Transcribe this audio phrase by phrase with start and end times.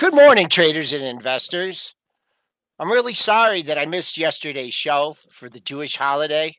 [0.00, 1.94] Good morning, traders and investors.
[2.78, 6.56] I'm really sorry that I missed yesterday's show for the Jewish holiday.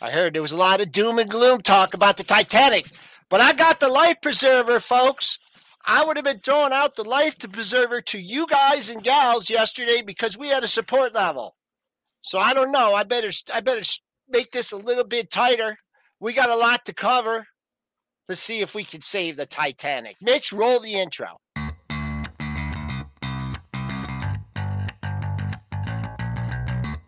[0.00, 2.86] I heard there was a lot of doom and gloom talk about the Titanic,
[3.28, 5.38] but I got the life preserver, folks.
[5.84, 10.00] I would have been throwing out the life preserver to you guys and gals yesterday
[10.00, 11.54] because we had a support level.
[12.22, 12.94] So I don't know.
[12.94, 13.86] I better I better
[14.26, 15.76] make this a little bit tighter.
[16.18, 17.46] We got a lot to cover.
[18.26, 20.16] Let's see if we can save the Titanic.
[20.22, 21.36] Mitch, roll the intro.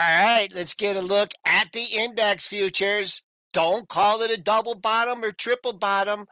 [0.00, 3.20] All right, let's get a look at the index futures.
[3.52, 6.24] Don't call it a double bottom or triple bottom,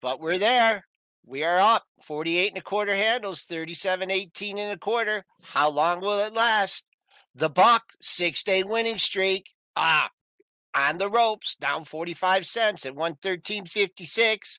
[0.00, 0.86] but we're there.
[1.26, 5.24] We are up 48 and a quarter handles, 37, 18 and a quarter.
[5.42, 6.84] How long will it last?
[7.34, 9.46] The buck, six day winning streak.
[9.74, 10.10] Ah,
[10.76, 14.58] on the ropes, down 45 cents at 113.56.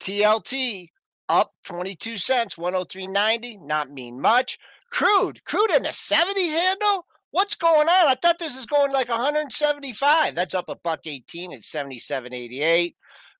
[0.00, 0.88] TLT
[1.28, 3.60] up 22 cents, 103.90.
[3.60, 4.58] Not mean much.
[4.90, 7.04] Crude, crude in a 70 handle.
[7.32, 8.08] What's going on?
[8.08, 10.34] I thought this is going like 175.
[10.34, 12.94] That's up a buck 18 at 77.88.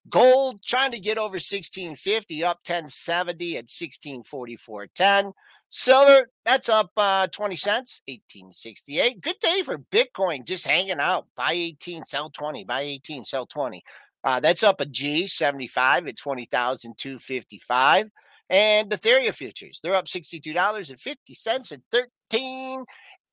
[0.08, 5.32] Gold trying to get over 1650, up 1070 at 1644.10.
[5.68, 9.20] Silver, that's up uh, 20 cents, 1868.
[9.20, 11.26] Good day for Bitcoin, just hanging out.
[11.36, 12.64] Buy 18, sell 20.
[12.64, 13.82] Buy 18, sell 20.
[14.24, 18.10] Uh, that's up a G 75 at 20,255.
[18.48, 22.84] And the Ethereum futures, they're up $62.50 at 13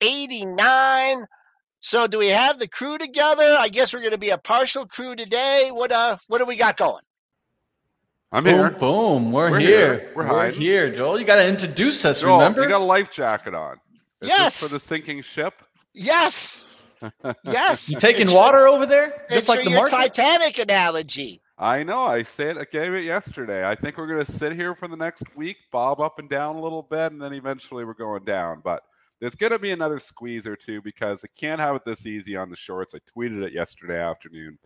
[0.02, 1.26] 89.
[1.80, 3.56] So do we have the crew together?
[3.58, 5.70] I guess we're going to be a partial crew today.
[5.72, 7.04] What uh what do we got going?
[8.32, 8.70] I'm boom, here.
[8.72, 9.70] Boom, we're, We're here.
[9.70, 10.12] here.
[10.16, 11.20] We're We're, here, Joel.
[11.20, 12.62] You got to introduce us, Joel, remember?
[12.64, 13.78] you got a life jacket on.
[14.22, 14.60] Is Yes.
[14.60, 15.54] this for the sinking ship?
[15.94, 16.66] Yes.
[17.46, 17.90] Yes.
[17.90, 19.24] You taking It's- water over there?
[19.30, 20.14] It's Just like for the your market?
[20.14, 21.42] Titanic analogy.
[21.58, 22.04] I know.
[22.04, 23.66] I said I gave it yesterday.
[23.68, 26.58] I think we're going to sit here for the next week, bob up and down
[26.58, 28.62] a little bit, and then eventually we're going down.
[28.64, 28.84] But
[29.20, 32.36] there's going to be another squeeze or two because I can't have it this easy
[32.36, 32.96] on the shorts.
[32.96, 34.58] I tweeted it yesterday afternoon.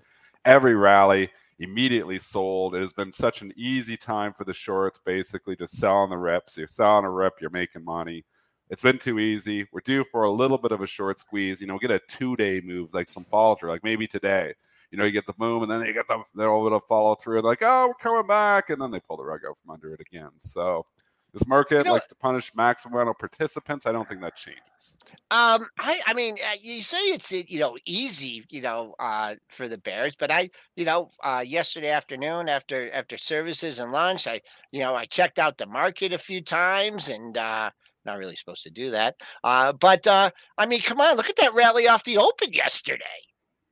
[0.46, 2.76] Every rally immediately sold.
[2.76, 6.58] It has been such an easy time for the shorts, basically just selling the reps.
[6.58, 8.26] You're selling a rep, you're making money.
[8.70, 9.68] It's been too easy.
[9.72, 11.62] We're due for a little bit of a short squeeze.
[11.62, 14.54] You know, get a two day move like some through, like maybe today.
[14.92, 17.16] You know, you get the boom and then you get the they're able to follow
[17.16, 17.42] through.
[17.42, 20.02] Like, oh, we're coming back, and then they pull the rug out from under it
[20.02, 20.30] again.
[20.38, 20.86] So
[21.34, 23.86] this market You know- likes to punish of participants.
[23.86, 24.98] I don't think that changes.
[25.32, 29.68] Um, I, I mean, uh, you say it's you know easy, you know, uh, for
[29.68, 34.42] the Bears, but I, you know, uh, yesterday afternoon after after services and lunch, I,
[34.72, 37.72] you know, I checked out the market a few times, and uh,
[38.06, 39.16] not really supposed to do that.
[39.44, 43.04] Uh, but uh, I mean, come on, look at that rally off the open yesterday.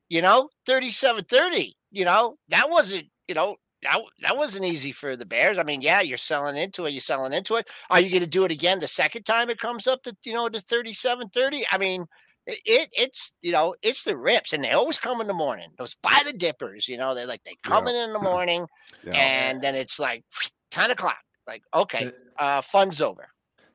[0.09, 1.75] You know, thirty-seven thirty.
[1.91, 5.57] You know, that wasn't, you know, that, that wasn't easy for the Bears.
[5.57, 6.91] I mean, yeah, you're selling into it.
[6.91, 7.67] You're selling into it.
[7.89, 10.33] Are you going to do it again the second time it comes up to, you
[10.33, 11.65] know, to 37 30?
[11.71, 12.05] I mean,
[12.45, 15.69] it, it it's, you know, it's the rips and they always come in the morning.
[15.77, 18.67] Those by the dippers, you know, they're like, they come in in the morning
[19.03, 19.13] Yeah.
[19.13, 20.23] and then it's like
[20.71, 21.17] 10 o'clock.
[21.47, 23.29] Like, okay, uh, fun's over.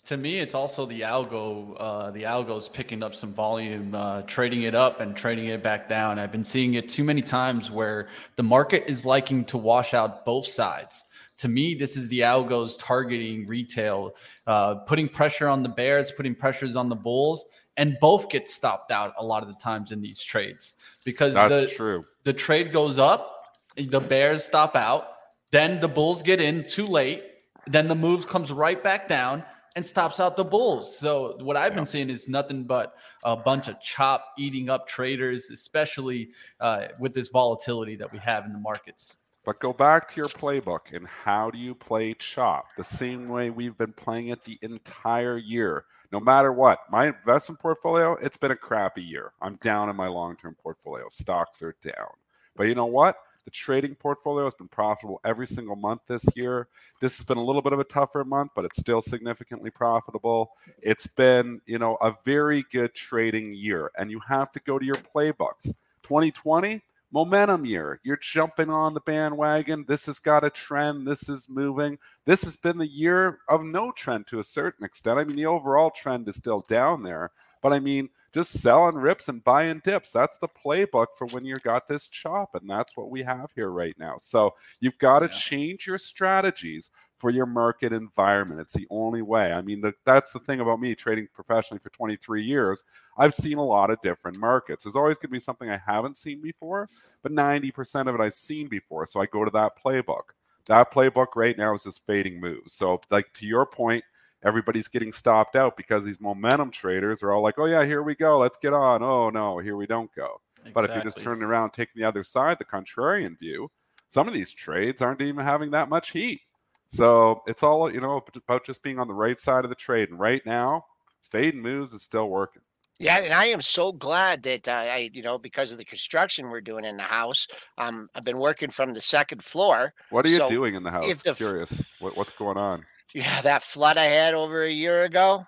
[0.07, 1.75] To me, it's also the algo.
[1.77, 5.89] Uh, the algo's picking up some volume, uh, trading it up and trading it back
[5.89, 6.21] down.
[6.21, 8.07] I've been seeing it too many times where
[8.37, 11.05] the market is liking to wash out both sides.
[11.39, 14.15] To me, this is the algos targeting retail,
[14.47, 17.45] uh, putting pressure on the bears, putting pressures on the bulls,
[17.77, 21.63] and both get stopped out a lot of the times in these trades because That's
[21.63, 22.05] the, true.
[22.23, 23.43] the trade goes up,
[23.77, 25.09] the bears stop out,
[25.51, 27.25] then the bulls get in too late,
[27.67, 29.43] then the moves comes right back down
[29.77, 30.99] and stops out the bulls.
[30.99, 32.95] So what I've been seeing is nothing but
[33.25, 36.31] a bunch of chop eating up traders, especially
[36.61, 39.17] uh, with this volatility that we have in the markets.
[39.45, 42.67] But go back to your playbook and how do you play chop?
[42.77, 45.85] The same way we've been playing it the entire year.
[46.11, 49.33] No matter what, my investment portfolio, it's been a crappy year.
[49.43, 51.05] I'm down in my long term portfolio.
[51.11, 52.11] Stocks are down.
[52.57, 53.17] But you know what?
[53.47, 56.67] The trading portfolio has been profitable every single month this year.
[57.01, 60.51] This has been a little bit of a tougher month, but it's still significantly profitable.
[60.83, 63.93] It's been, you know, a very good trading year.
[63.97, 65.77] And you have to go to your playbooks.
[66.03, 66.83] 2020,
[67.13, 68.01] momentum year.
[68.03, 69.85] You're jumping on the bandwagon.
[69.87, 71.07] This has got a trend.
[71.07, 71.99] This is moving.
[72.25, 75.21] This has been the year of no trend to a certain extent.
[75.21, 77.31] I mean, the overall trend is still down there,
[77.63, 80.11] but I mean, just selling rips and buying dips.
[80.11, 83.71] That's the playbook for when you've got this chop, and that's what we have here
[83.71, 84.17] right now.
[84.19, 85.33] So you've got to yeah.
[85.33, 88.61] change your strategies for your market environment.
[88.61, 89.55] It's the only way.
[89.55, 92.85] I mean, the, that's the thing about me trading professionally for 23 years.
[93.17, 94.85] I've seen a lot of different markets.
[94.85, 96.91] There's always going to be something I haven't seen before,
[97.23, 99.07] but 90% of it I've seen before.
[99.07, 100.35] So I go to that playbook.
[100.67, 102.75] That playbook right now is just fading moves.
[102.75, 104.05] So, like to your point,
[104.45, 108.15] everybody's getting stopped out because these momentum traders are all like, oh, yeah, here we
[108.15, 108.39] go.
[108.39, 109.03] Let's get on.
[109.03, 110.41] Oh, no, here we don't go.
[110.59, 110.73] Exactly.
[110.73, 113.71] But if you're just turning around, taking the other side, the contrarian view,
[114.09, 116.41] some of these trades aren't even having that much heat.
[116.89, 120.11] So it's all, you know, about just being on the right side of the trade.
[120.11, 120.85] And right now,
[121.23, 122.63] fade and moves is still working.
[122.99, 126.49] Yeah, and I am so glad that uh, I, you know, because of the construction
[126.49, 127.47] we're doing in the house,
[127.77, 129.93] um, I've been working from the second floor.
[130.09, 131.05] What are you so doing in the house?
[131.07, 131.83] If the, Curious.
[132.01, 132.85] What, what's going on?
[133.15, 135.47] Yeah, that flood I had over a year ago.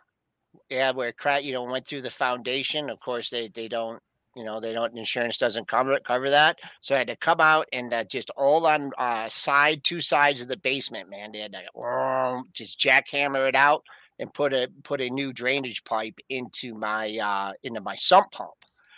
[0.70, 2.90] Yeah, where crack, you know, went through the foundation.
[2.90, 4.00] Of course, they they don't,
[4.34, 6.58] you know, they don't insurance doesn't cover cover that.
[6.80, 10.40] So I had to come out and uh, just all on uh, side two sides
[10.40, 11.32] of the basement, man.
[11.32, 13.82] They had to uh, just jackhammer it out
[14.18, 18.50] and put a put a new drainage pipe into my uh, into my sump pump.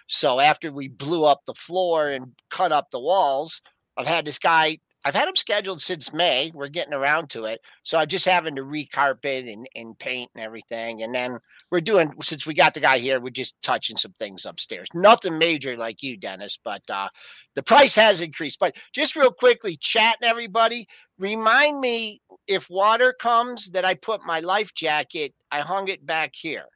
[0.07, 3.63] So after we blew up the floor and cut up the walls,
[3.97, 6.51] I've had this guy I've had them scheduled since May.
[6.55, 7.61] We're getting around to it.
[7.85, 11.03] So I'm just having to recarpet and, and paint and everything.
[11.03, 11.39] And then
[11.71, 14.89] we're doing, since we got the guy here, we're just touching some things upstairs.
[14.95, 17.09] Nothing major like you, Dennis, but uh,
[17.55, 18.59] the price has increased.
[18.61, 20.87] But just real quickly, chatting everybody,
[21.19, 26.35] remind me if water comes that I put my life jacket, I hung it back
[26.35, 26.67] here.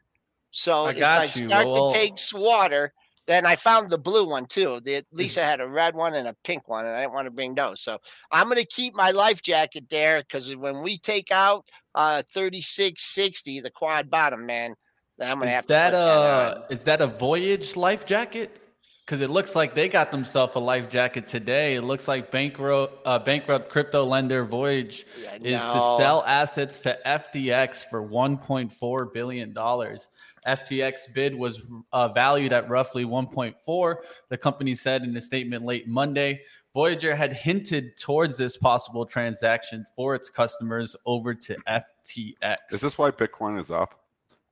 [0.50, 2.94] So I if I start well, to take water,
[3.26, 4.80] then I found the blue one too.
[4.84, 5.16] The mm-hmm.
[5.16, 7.54] Lisa had a red one and a pink one, and I didn't want to bring
[7.54, 7.80] those.
[7.80, 7.98] So
[8.30, 13.60] I'm going to keep my life jacket there because when we take out uh 3660,
[13.60, 14.74] the quad bottom, man,
[15.18, 15.96] then I'm going to have that, to.
[15.96, 18.60] Uh, that is that a Voyager life jacket?
[19.04, 21.74] Because it looks like they got themselves a life jacket today.
[21.74, 25.74] It looks like bankrupt, uh, bankrupt crypto lender Voyager yeah, is no.
[25.74, 30.08] to sell assets to FTX for 1.4 billion dollars.
[30.46, 31.62] FTX bid was
[31.92, 33.96] uh, valued at roughly 1.4.
[34.30, 36.40] The company said in a statement late Monday,
[36.74, 42.56] Voyager had hinted towards this possible transaction for its customers over to FTX.
[42.70, 44.00] Is this why Bitcoin is up?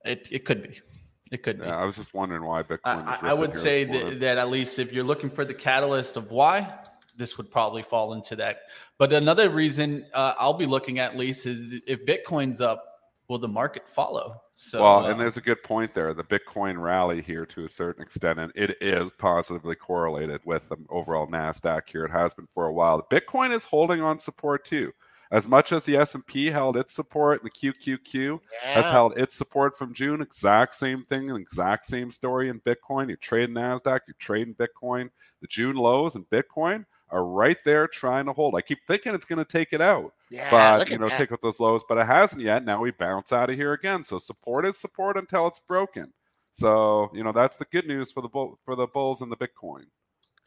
[0.05, 0.79] It, it could be.
[1.33, 1.75] It could yeah.
[1.75, 2.79] I was just wondering why Bitcoin.
[2.83, 6.29] I, I would say that, that at least if you're looking for the catalyst of
[6.29, 6.71] why,
[7.17, 8.59] this would probably fall into that.
[8.99, 12.85] But another reason uh, I'll be looking at least is if Bitcoin's up,
[13.27, 14.43] will the market follow?
[14.53, 16.13] So, well, and uh, there's a good point there.
[16.13, 20.77] The Bitcoin rally here, to a certain extent, and it is positively correlated with the
[20.89, 22.05] overall Nasdaq here.
[22.05, 23.07] It has been for a while.
[23.09, 24.93] Bitcoin is holding on support too.
[25.33, 28.73] As much as the S&P held its support, the QQQ yeah.
[28.73, 30.21] has held its support from June.
[30.21, 33.09] Exact same thing, exact same story in Bitcoin.
[33.09, 35.09] You trade Nasdaq, you trade in Bitcoin.
[35.41, 38.53] The June lows in Bitcoin are right there trying to hold.
[38.53, 41.17] I keep thinking it's going to take it out, yeah, but you know, that.
[41.17, 42.63] take out those lows, but it hasn't yet.
[42.63, 44.03] Now we bounce out of here again.
[44.03, 46.13] So support is support until it's broken.
[46.51, 49.37] So you know that's the good news for the bull, for the bulls and the
[49.37, 49.85] Bitcoin.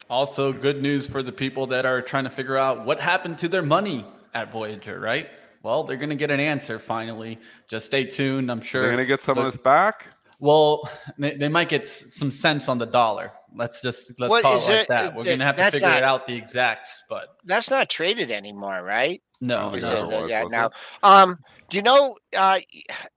[0.09, 3.49] Also, good news for the people that are trying to figure out what happened to
[3.49, 5.29] their money at Voyager, right?
[5.63, 7.39] Well, they're going to get an answer finally.
[7.67, 8.51] Just stay tuned.
[8.51, 10.07] I'm sure they're going to get some but, of this back.
[10.39, 13.31] Well, they, they might get some sense on the dollar.
[13.55, 15.15] Let's just let's what, call it like that.
[15.15, 18.83] We're gonna have to figure not, it out the exacts, but that's not traded anymore,
[18.83, 19.21] right?
[19.41, 20.25] No, no.
[20.25, 20.43] It, yeah.
[20.49, 20.69] Now,
[21.01, 21.37] um,
[21.69, 22.17] do you know?
[22.35, 22.59] Uh,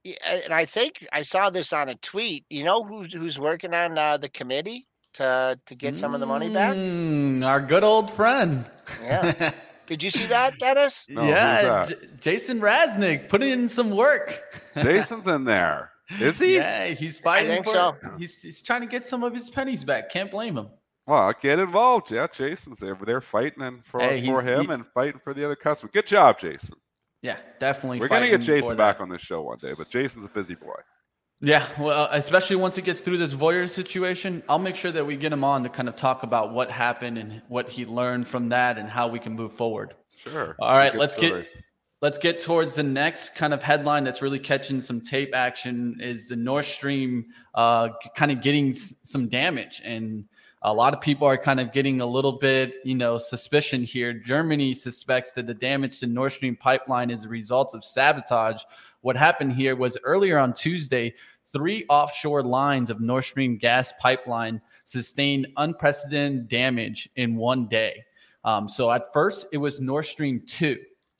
[0.04, 2.46] and I think I saw this on a tweet.
[2.48, 6.26] You know who's who's working on uh, the committee to to get some of the
[6.26, 6.74] money back?
[6.74, 8.64] Mm, our good old friend.
[9.02, 9.52] Yeah.
[9.90, 11.06] Did you see that, Dennis?
[11.08, 14.40] No, yeah, J- Jason Raznick put in some work.
[14.76, 15.90] Jason's in there.
[16.20, 16.54] Is he?
[16.54, 17.72] Yeah, he's fighting for.
[17.72, 17.96] So.
[18.16, 20.08] He's he's trying to get some of his pennies back.
[20.08, 20.68] Can't blame him.
[21.08, 22.12] Well, get involved.
[22.12, 23.14] Yeah, Jason's over there.
[23.14, 25.90] They're fighting and for hey, for him he, and fighting for the other customer.
[25.92, 26.76] Good job, Jason.
[27.20, 27.98] Yeah, definitely.
[27.98, 30.80] We're gonna get Jason back on this show one day, but Jason's a busy boy.
[31.42, 35.16] Yeah, well, especially once he gets through this Voyager situation, I'll make sure that we
[35.16, 38.50] get him on to kind of talk about what happened and what he learned from
[38.50, 39.94] that and how we can move forward.
[40.18, 40.54] Sure.
[40.58, 41.48] All right, let's get
[42.02, 46.28] let's get towards the next kind of headline that's really catching some tape action is
[46.28, 50.24] the Nord Stream uh, kind of getting some damage and
[50.62, 54.12] a lot of people are kind of getting a little bit, you know, suspicion here.
[54.12, 58.62] Germany suspects that the damage to Nord Stream pipeline is a result of sabotage.
[59.02, 61.14] What happened here was earlier on Tuesday,
[61.52, 68.04] three offshore lines of Nord Stream gas pipeline sustained unprecedented damage in one day.
[68.44, 70.78] Um, so at first, it was Nord Stream 2.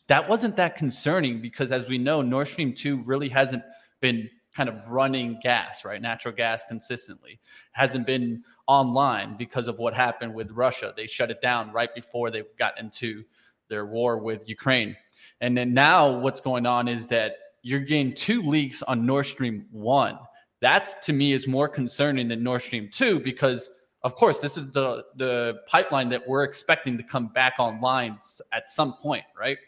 [0.08, 3.62] That wasn't that concerning because, as we know, Nord Stream 2 really hasn't
[4.00, 6.02] been kind of running gas, right?
[6.02, 7.38] Natural gas consistently
[7.72, 10.92] hasn't been online because of what happened with Russia.
[10.96, 13.25] They shut it down right before they got into
[13.68, 14.96] their war with Ukraine.
[15.40, 19.66] And then now what's going on is that you're getting two leaks on Nord Stream
[19.70, 20.18] 1.
[20.60, 23.70] That to me is more concerning than Nord Stream 2 because
[24.02, 28.18] of course this is the the pipeline that we're expecting to come back online
[28.52, 29.58] at some point, right?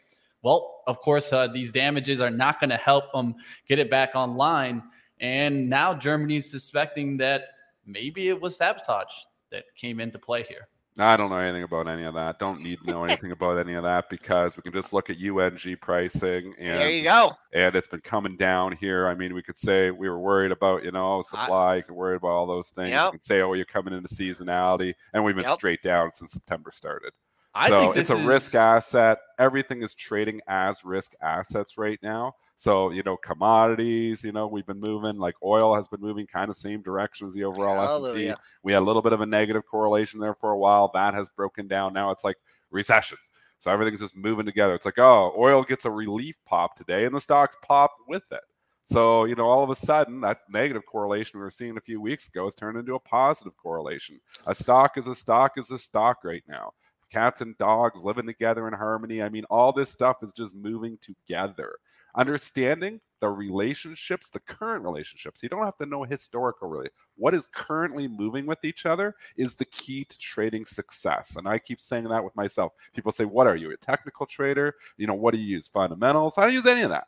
[0.42, 3.34] Well, of course, uh, these damages are not going to help them
[3.68, 4.82] get it back online.
[5.20, 7.44] And now Germany's suspecting that
[7.87, 9.12] maybe it was sabotage
[9.52, 10.66] that came into play here.
[10.99, 12.38] I don't know anything about any of that.
[12.38, 15.16] Don't need to know anything about any of that because we can just look at
[15.16, 17.32] UNG pricing and there you go.
[17.54, 19.08] And it's been coming down here.
[19.08, 22.16] I mean, we could say we were worried about, you know, supply, you can worry
[22.16, 22.90] about all those things.
[22.90, 23.04] Yep.
[23.06, 25.54] You can say, oh, you're coming into seasonality, and we've been yep.
[25.54, 27.12] straight down since September started.
[27.54, 28.25] I so it's a is...
[28.25, 29.18] risk asset.
[29.38, 32.34] Everything is trading as risk assets right now.
[32.62, 36.49] So, you know, commodities, you know, we've been moving like oil has been moving kind
[36.49, 38.26] of same direction as the overall S&P.
[38.62, 40.88] We had a little bit of a negative correlation there for a while.
[40.95, 41.92] That has broken down.
[41.92, 42.37] Now it's like
[42.71, 43.19] recession.
[43.59, 44.76] So everything's just moving together.
[44.76, 48.45] It's like, oh, oil gets a relief pop today and the stocks pop with it.
[48.85, 52.00] So, you know, all of a sudden, that negative correlation we were seeing a few
[52.00, 54.21] weeks ago has turned into a positive correlation.
[54.47, 56.75] A stock is a stock is a stock right now
[57.11, 59.23] cats and dogs living together in harmony.
[59.23, 61.76] I mean, all this stuff is just moving together.
[62.14, 65.42] Understanding the relationships, the current relationships.
[65.42, 66.88] You don't have to know historical really.
[67.16, 71.37] What is currently moving with each other is the key to trading success.
[71.37, 72.73] And I keep saying that with myself.
[72.95, 73.71] People say, What are you?
[73.71, 74.75] A technical trader?
[74.97, 75.69] You know, what do you use?
[75.69, 76.37] Fundamentals?
[76.37, 77.07] I don't use any of that.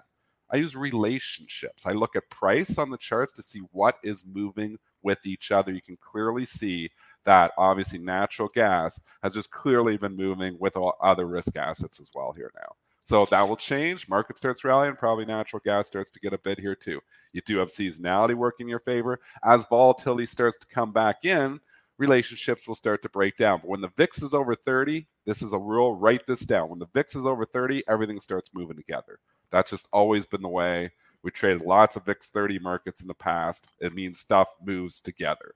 [0.53, 1.85] I use relationships.
[1.85, 5.73] I look at price on the charts to see what is moving with each other.
[5.73, 6.91] You can clearly see
[7.25, 12.11] that obviously natural gas has just clearly been moving with all other risk assets as
[12.15, 12.77] well here now.
[13.05, 14.09] So that will change.
[14.09, 14.97] Market starts rallying.
[14.97, 17.01] Probably natural gas starts to get a bit here too.
[17.33, 19.21] You do have seasonality working in your favor.
[19.45, 21.61] As volatility starts to come back in,
[21.99, 23.61] relationships will start to break down.
[23.61, 25.95] But when the VIX is over 30, this is a rule.
[25.95, 26.71] Write this down.
[26.71, 29.19] When the VIX is over 30, everything starts moving together.
[29.51, 30.93] That's just always been the way.
[31.23, 33.67] We traded lots of VIX 30 markets in the past.
[33.81, 35.55] It means stuff moves together.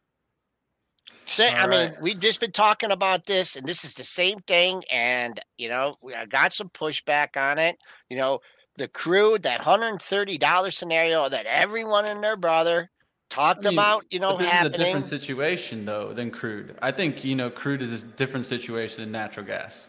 [1.27, 1.91] Say, I right.
[1.91, 4.83] mean, we've just been talking about this, and this is the same thing.
[4.91, 7.77] And you know, we got some pushback on it.
[8.09, 8.41] You know,
[8.77, 12.91] the crude that hundred and thirty dollar scenario that everyone and their brother
[13.29, 14.05] talked I mean, about.
[14.11, 14.73] You know, this happening.
[14.73, 16.77] is a different situation though than crude.
[16.81, 19.88] I think you know, crude is a different situation than natural gas.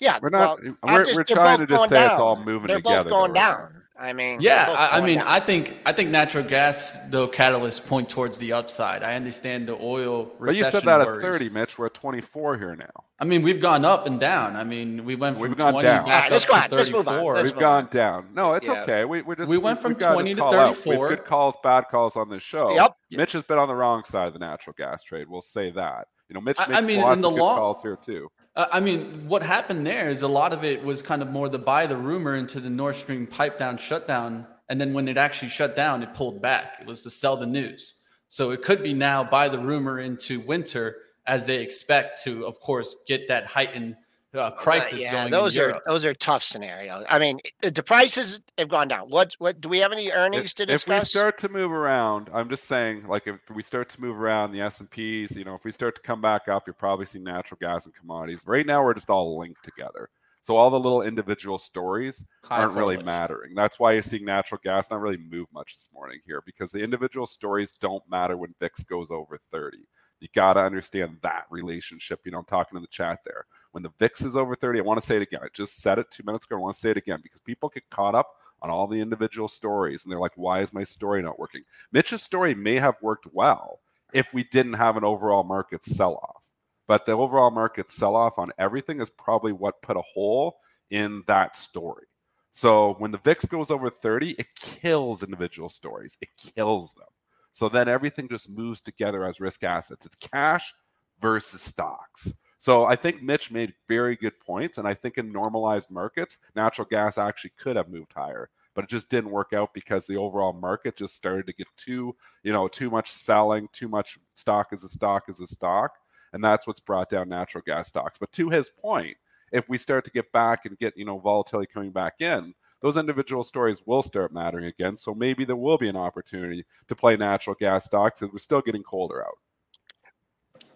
[0.00, 0.62] Yeah, we're not.
[0.62, 2.10] Well, eh, we're, just, we're trying to just say down.
[2.12, 3.02] it's all moving they're together.
[3.02, 3.82] They're both going down.
[3.96, 5.28] I mean, yeah, I, I, mean, down.
[5.28, 9.04] I think I think natural gas though catalysts point towards the upside.
[9.04, 10.32] I understand the oil.
[10.40, 11.78] But you said that at thirty, Mitch.
[11.78, 13.04] We're at twenty four here now.
[13.20, 14.56] I mean, we've gone up and down.
[14.56, 16.04] I mean, we went from we've gone 20 down.
[16.06, 17.42] back right, up to 34.
[17.42, 17.90] we've gone on.
[17.90, 18.28] down.
[18.34, 18.82] No, it's yeah.
[18.82, 19.04] okay.
[19.04, 21.10] We we just we went from twenty to thirty four.
[21.10, 22.74] Good calls, bad calls on this show.
[22.74, 22.96] Yep.
[23.12, 25.28] Mitch has been on the wrong side of the natural gas trade.
[25.28, 26.08] We'll say that.
[26.28, 28.28] You know, Mitch makes I mean, lots the of good long, calls here too.
[28.56, 31.48] Uh, I mean, what happened there is a lot of it was kind of more
[31.48, 35.16] the buy the rumor into the Nord Stream pipe down shutdown and then when it
[35.16, 36.78] actually shut down, it pulled back.
[36.80, 38.02] It was to sell the news.
[38.28, 40.96] So it could be now buy the rumor into winter
[41.26, 43.96] as they expect to, of course, get that heightened
[44.34, 45.30] uh, crisis uh, yeah, going.
[45.30, 45.82] Those are Europe.
[45.86, 47.04] those are tough scenarios.
[47.08, 49.08] I mean, the prices have gone down.
[49.08, 50.96] What what do we have any earnings if, to discuss?
[50.96, 54.18] If we start to move around, I'm just saying, like if we start to move
[54.18, 56.74] around the S and P's, you know, if we start to come back up, you're
[56.74, 58.42] probably seeing natural gas and commodities.
[58.46, 60.08] Right now, we're just all linked together.
[60.44, 63.54] So all the little individual stories High aren't really mattering.
[63.54, 66.84] That's why you're seeing natural gas not really move much this morning here because the
[66.84, 69.78] individual stories don't matter when VIX goes over 30.
[70.20, 72.20] You got to understand that relationship.
[72.26, 73.46] You know, I'm talking in the chat there.
[73.74, 75.40] When the VIX is over 30, I want to say it again.
[75.42, 76.56] I just said it two minutes ago.
[76.56, 78.30] I want to say it again because people get caught up
[78.62, 81.62] on all the individual stories and they're like, why is my story not working?
[81.92, 83.80] Mitch's story may have worked well
[84.12, 86.44] if we didn't have an overall market sell off
[86.86, 90.56] but the overall market sell off on everything is probably what put a hole
[90.90, 92.06] in that story.
[92.50, 96.16] So when the VIX goes over 30, it kills individual stories.
[96.20, 97.08] It kills them.
[97.52, 100.06] So then everything just moves together as risk assets.
[100.06, 100.74] It's cash
[101.20, 102.32] versus stocks.
[102.64, 104.78] So I think Mitch made very good points.
[104.78, 108.48] And I think in normalized markets, natural gas actually could have moved higher.
[108.74, 112.16] But it just didn't work out because the overall market just started to get too,
[112.42, 115.96] you know, too much selling, too much stock as a stock as a stock.
[116.32, 118.16] And that's what's brought down natural gas stocks.
[118.18, 119.18] But to his point,
[119.52, 122.96] if we start to get back and get, you know, volatility coming back in, those
[122.96, 124.96] individual stories will start mattering again.
[124.96, 128.62] So maybe there will be an opportunity to play natural gas stocks because we're still
[128.62, 129.36] getting colder out.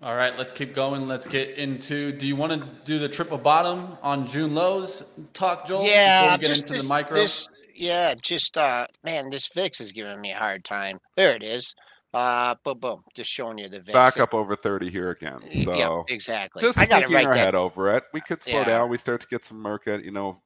[0.01, 1.09] All right, let's keep going.
[1.09, 2.13] Let's get into.
[2.13, 5.03] Do you want to do the triple bottom on June lows?
[5.33, 5.85] Talk, Joel.
[5.85, 7.17] Yeah, get just into this, the micro.
[7.17, 11.01] This, yeah, just uh, man, this VIX is giving me a hard time.
[11.17, 11.75] There it is.
[12.15, 13.03] Uh, boom, boom.
[13.15, 13.93] Just showing you the VIX.
[13.93, 15.49] Back up over 30 here again.
[15.49, 16.63] So yeah, exactly.
[16.63, 18.05] Just I got sticking our head over it.
[18.13, 18.67] We could slow yeah.
[18.67, 18.91] down.
[18.91, 20.41] We start to get some market, you know,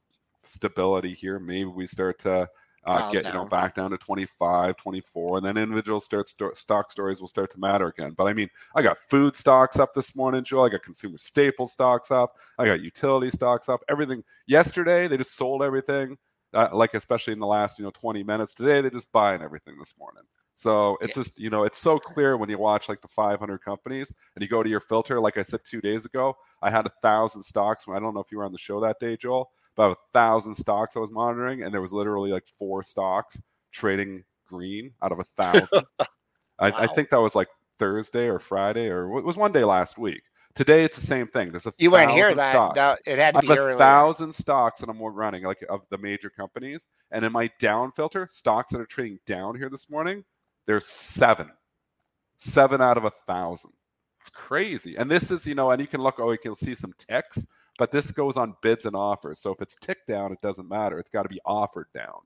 [0.44, 1.38] stability here.
[1.38, 2.49] Maybe we start to
[2.84, 3.32] uh, get down.
[3.32, 7.28] you know back down to 25 24 and then individual start sto- stock stories will
[7.28, 8.12] start to matter again.
[8.16, 11.66] But i mean i got food stocks up this morning joe i got consumer staple
[11.66, 12.36] stocks up.
[12.58, 13.82] I got utility stocks up.
[13.88, 16.18] Everything yesterday they just sold everything
[16.54, 18.54] uh, like especially in the last you know 20 minutes.
[18.54, 20.22] Today they're just buying everything this morning.
[20.54, 21.22] So it's yeah.
[21.22, 24.48] just you know it's so clear when you watch like the 500 companies and you
[24.48, 25.20] go to your filter.
[25.20, 27.86] Like i said two days ago i had a thousand stocks.
[27.88, 30.55] I don't know if you were on the show that day joel about a thousand
[30.55, 33.41] stocks I was monitoring, and there was literally like four stocks
[33.73, 35.85] trading green out of a thousand.
[35.99, 36.07] wow.
[36.59, 37.49] I, I, think that was like
[37.79, 40.23] Thursday or Friday, or it was one day last week.
[40.55, 41.50] Today it's the same thing.
[41.50, 42.75] There's a you weren't here that, stocks.
[42.76, 46.29] that it had to be a thousand stocks that I'm running like of the major
[46.29, 50.25] companies, and in my down filter, stocks that are trading down here this morning,
[50.67, 51.50] there's seven,
[52.37, 53.73] seven out of a thousand.
[54.21, 54.97] It's crazy.
[54.97, 57.47] And this is, you know, and you can look, oh, you can see some ticks
[57.79, 59.41] but this goes on bids and offers.
[59.41, 60.99] So if it's ticked down, it doesn't matter.
[60.99, 62.21] It's got to be offered down.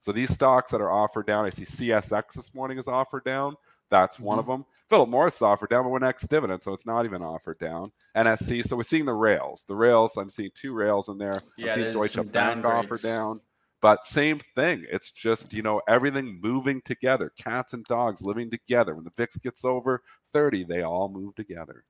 [0.00, 3.56] So these stocks that are offered down, I see CSX this morning is offered down.
[3.90, 4.50] That's one mm-hmm.
[4.50, 4.66] of them.
[4.88, 7.92] Philip Morris is offered down, but we're ex dividend, so it's not even offered down.
[8.16, 9.64] NSC, so we're seeing the rails.
[9.66, 11.40] The rails, I'm seeing two rails in there.
[11.56, 13.40] Yeah, I'm seeing Deutsche Bank offered down.
[13.82, 14.86] But same thing.
[14.88, 17.32] It's just, you know, everything moving together.
[17.36, 18.94] Cats and dogs living together.
[18.94, 21.84] When the VIX gets over 30, they all move together.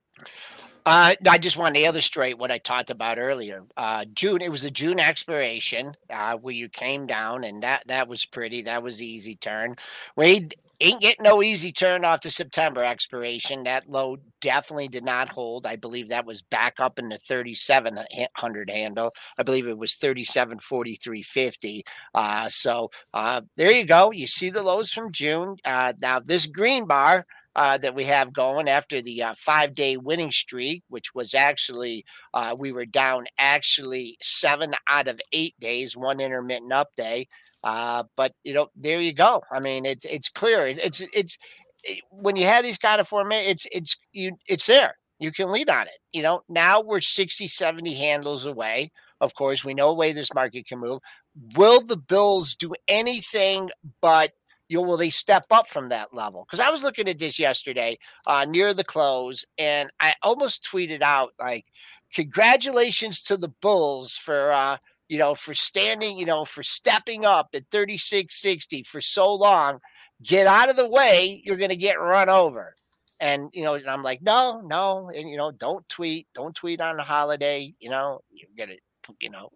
[0.85, 3.62] Uh, I just want to illustrate what I talked about earlier.
[3.76, 8.09] Uh, June, it was a June expiration uh, where you came down, and that that
[8.09, 8.62] was pretty.
[8.62, 9.76] That was easy turn.
[10.16, 10.48] We
[10.80, 13.64] ain't getting no easy turn off the September expiration.
[13.64, 15.66] That low definitely did not hold.
[15.66, 19.12] I believe that was back up in the 3700 handle.
[19.38, 21.85] I believe it was 374350.
[22.14, 24.11] Uh, so uh, there you go.
[24.11, 25.56] You see the lows from June.
[25.64, 29.96] Uh, now this green bar uh, that we have going after the uh, five day
[29.96, 32.04] winning streak, which was actually,
[32.35, 37.28] uh, we were down actually seven out of eight days, one intermittent up day.
[37.64, 39.42] Uh, but, you know, there you go.
[39.53, 40.66] I mean, it's, it's clear.
[40.66, 41.38] It's, it's,
[41.85, 44.96] it, when you have these kind of formats, it's, it's, you, it's there.
[45.18, 46.01] You can lead on it.
[46.12, 48.90] You know, now we're 60, 70 handles away.
[49.20, 51.01] Of course, we know a way this market can move.
[51.55, 53.70] Will the Bills do anything
[54.01, 54.33] but
[54.68, 56.46] you know, will they step up from that level?
[56.46, 61.03] Because I was looking at this yesterday uh, near the close, and I almost tweeted
[61.03, 61.66] out like,
[62.14, 64.79] "Congratulations to the Bulls for." Uh,
[65.12, 69.79] you know, for standing, you know, for stepping up at 3660 for so long,
[70.22, 72.75] get out of the way, you're going to get run over.
[73.20, 75.11] And, you know, and I'm like, no, no.
[75.14, 79.14] And, you know, don't tweet, don't tweet on the holiday, you know, you're going to,
[79.20, 79.51] you know,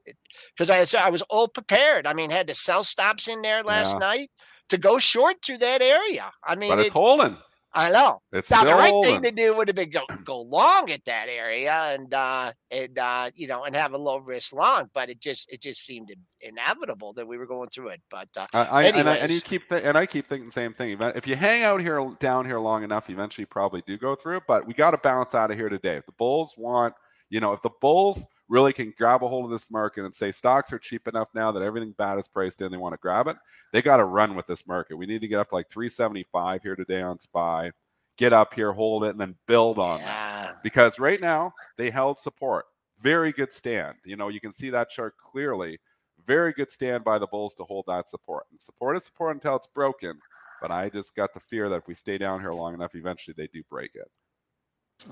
[0.59, 2.07] because I, I was all prepared.
[2.07, 4.01] I mean, had the sell stops in there last yeah.
[4.01, 4.29] night
[4.69, 6.33] to go short to that area.
[6.45, 7.39] I mean, but it's it, holding.
[7.77, 8.23] I know.
[8.33, 11.29] It's now the right thing to do would have been go, go long at that
[11.29, 15.21] area and uh and uh you know and have a low risk long, but it
[15.21, 18.01] just it just seemed inevitable that we were going through it.
[18.11, 20.73] But uh, I, and, I, and you keep th- and I keep thinking the same
[20.73, 20.97] thing.
[21.01, 24.39] If you hang out here down here long enough, eventually you probably do go through
[24.39, 24.45] it.
[24.49, 25.97] But we got to bounce out of here today.
[25.97, 26.95] If the Bulls want,
[27.29, 30.31] you know, if the Bulls really can grab a hold of this market and say
[30.31, 33.27] stocks are cheap enough now that everything bad is priced in, they want to grab
[33.27, 33.37] it.
[33.73, 34.97] They got to run with this market.
[34.97, 37.73] We need to get up like 375 here today on SPY,
[38.17, 40.07] get up here, hold it, and then build on yeah.
[40.47, 40.63] that.
[40.63, 42.67] Because right now they held support.
[43.01, 43.97] Very good stand.
[44.05, 45.79] You know, you can see that chart clearly.
[46.25, 48.47] Very good stand by the Bulls to hold that support.
[48.51, 50.19] And support is support until it's broken.
[50.61, 53.35] But I just got the fear that if we stay down here long enough, eventually
[53.37, 54.11] they do break it.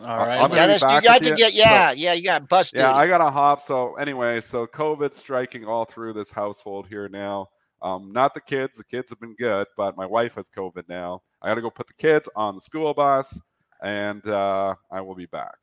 [0.02, 2.80] All right, Dennis, you got to get yeah, so, yeah, you got busted.
[2.80, 3.60] Yeah, I got a hop.
[3.60, 7.48] So anyway, so COVID striking all through this household here now.
[7.82, 8.78] Um, not the kids.
[8.78, 11.22] The kids have been good, but my wife has COVID now.
[11.42, 13.40] I got to go put the kids on the school bus,
[13.82, 15.58] and uh, I will be back.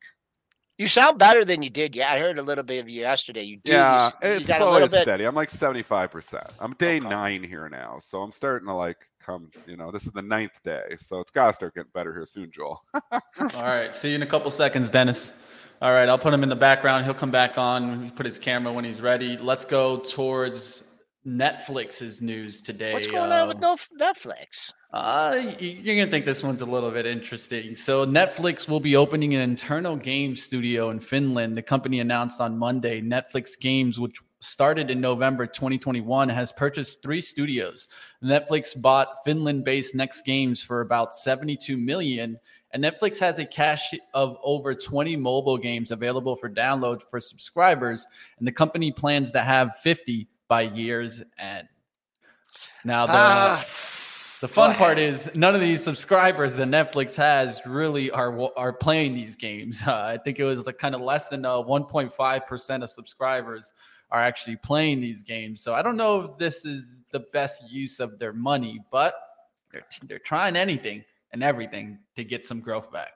[0.78, 1.94] You sound better than you did.
[1.94, 3.42] Yeah, I heard a little bit of you yesterday.
[3.42, 3.72] You did.
[3.72, 4.92] Yeah, you, you it's slowly bit...
[4.92, 5.24] steady.
[5.24, 6.10] I'm like 75.
[6.10, 7.08] percent I'm day okay.
[7.08, 9.50] nine here now, so I'm starting to like come.
[9.66, 12.26] You know, this is the ninth day, so it's got to start getting better here
[12.26, 12.82] soon, Joel.
[12.94, 13.20] All
[13.62, 15.32] right, see you in a couple seconds, Dennis.
[15.82, 17.04] All right, I'll put him in the background.
[17.04, 19.36] He'll come back on, put his camera when he's ready.
[19.36, 20.84] Let's go towards
[21.26, 22.92] Netflix's news today.
[22.92, 24.72] What's going on with Um, Netflix?
[24.92, 27.74] Uh, you're gonna think this one's a little bit interesting.
[27.74, 31.56] So Netflix will be opening an internal game studio in Finland.
[31.56, 33.00] The company announced on Monday.
[33.00, 37.86] Netflix Games, which started in November 2021, has purchased three studios.
[38.22, 42.36] Netflix bought Finland-based Next Games for about 72 million,
[42.72, 48.04] and Netflix has a cache of over 20 mobile games available for download for subscribers,
[48.38, 51.66] and the company plans to have 50 by year's end.
[52.84, 53.64] Now the Ah,
[54.42, 59.14] the fun part is none of these subscribers that Netflix has really are are playing
[59.14, 59.80] these games.
[59.86, 63.72] Uh, I think it was like kind of less than uh, 1.5 percent of subscribers
[64.10, 65.62] are actually playing these games.
[65.62, 69.14] So I don't know if this is the best use of their money, but
[69.72, 73.12] they're they're trying anything and everything to get some growth back.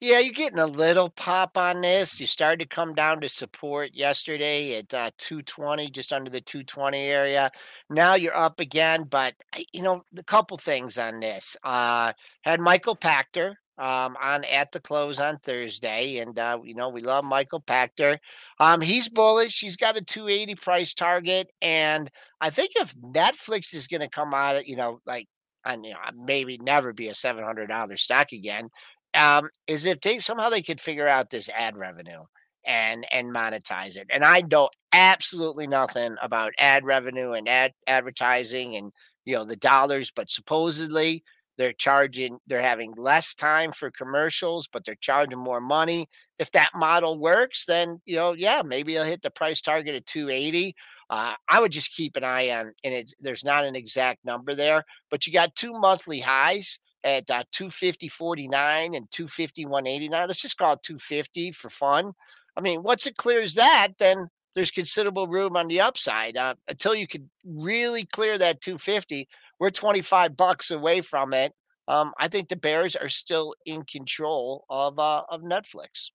[0.00, 2.20] Yeah, you're getting a little pop on this.
[2.20, 6.98] You started to come down to support yesterday at uh, 220, just under the 220
[6.98, 7.50] area.
[7.90, 9.34] Now you're up again, but
[9.72, 11.56] you know, a couple things on this.
[11.64, 16.90] Uh, had Michael Pachter um, on at the close on Thursday, and uh, you know
[16.90, 18.18] we love Michael Pachter.
[18.60, 19.58] Um, he's bullish.
[19.60, 22.08] He's got a 280 price target, and
[22.40, 25.26] I think if Netflix is going to come out, you know, like,
[25.64, 28.70] and you know, maybe never be a $700 stock again
[29.18, 32.22] um, is if they somehow they could figure out this ad revenue
[32.64, 34.06] and and monetize it.
[34.10, 38.92] And I know absolutely nothing about ad revenue and ad advertising and
[39.24, 41.24] you know the dollars, but supposedly
[41.58, 46.08] they're charging they're having less time for commercials, but they're charging more money.
[46.38, 50.06] If that model works, then you know, yeah, maybe they'll hit the price target at
[50.06, 50.74] 280.
[51.10, 54.54] Uh, I would just keep an eye on, and it's there's not an exact number
[54.54, 60.10] there, but you got two monthly highs at uh, 250.49 and 250.189.
[60.10, 62.12] Let's just call it 250 for fun.
[62.56, 66.36] I mean, once it clears that, then there's considerable room on the upside.
[66.36, 69.28] Uh, until you could really clear that 250,
[69.60, 71.52] we're 25 bucks away from it.
[71.86, 76.10] Um, I think the Bears are still in control of uh, of Netflix.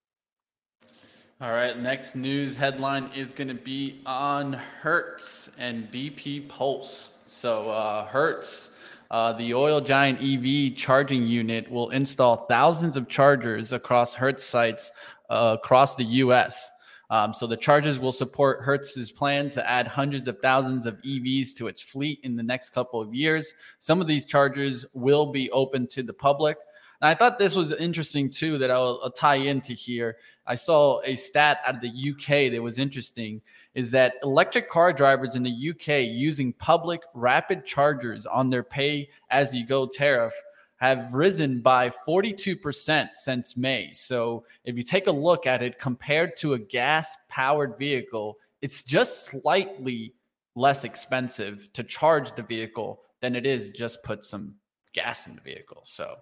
[1.41, 7.17] All right, next news headline is going to be on Hertz and BP Pulse.
[7.27, 8.72] So, uh, Hertz,
[9.11, 14.91] uh, the oil giant EV charging unit, will install thousands of chargers across Hertz sites
[15.29, 16.71] uh, across the U.S.
[17.09, 21.53] Um, so, the chargers will support Hertz's plan to add hundreds of thousands of EVs
[21.55, 23.53] to its fleet in the next couple of years.
[23.79, 26.57] Some of these chargers will be open to the public.
[27.03, 30.15] And I thought this was interesting too that I'll, I'll tie into here.
[30.47, 33.41] I saw a stat out of the UK that was interesting
[33.75, 39.09] is that electric car drivers in the UK using public rapid chargers on their pay
[39.29, 40.31] as you go tariff
[40.77, 43.91] have risen by 42% since May.
[43.91, 48.81] So if you take a look at it compared to a gas powered vehicle, it's
[48.81, 50.13] just slightly
[50.55, 54.55] less expensive to charge the vehicle than it is just put some
[54.93, 55.81] gas in the vehicle.
[55.83, 56.15] So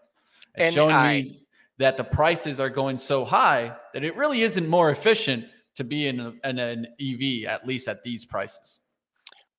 [0.55, 1.37] it's And showing I- me
[1.77, 6.07] that the prices are going so high that it really isn't more efficient to be
[6.07, 8.81] in, a, in an EV, at least at these prices.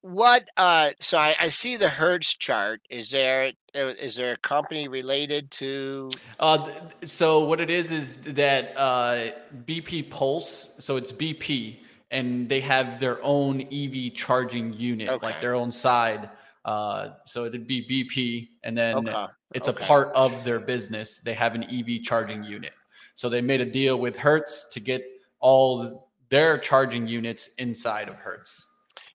[0.03, 0.49] What?
[0.57, 2.81] Uh, so I, I see the Hertz chart.
[2.91, 6.11] Is there uh, there a company related to?
[6.41, 6.69] Uh,
[7.05, 9.31] so what it is is that uh,
[9.65, 11.79] BP Pulse, so it's BP,
[12.11, 15.25] and they have their own EV charging unit, Okay.
[15.27, 16.29] like their own side.
[16.64, 19.33] Uh, so it'd be BP, and then Okay.
[19.55, 19.85] it's okay.
[19.85, 21.18] a part of their business.
[21.18, 22.75] They have an EV charging unit.
[23.14, 25.05] So they made a deal with Hertz to get
[25.40, 28.68] all their charging units inside of Hertz.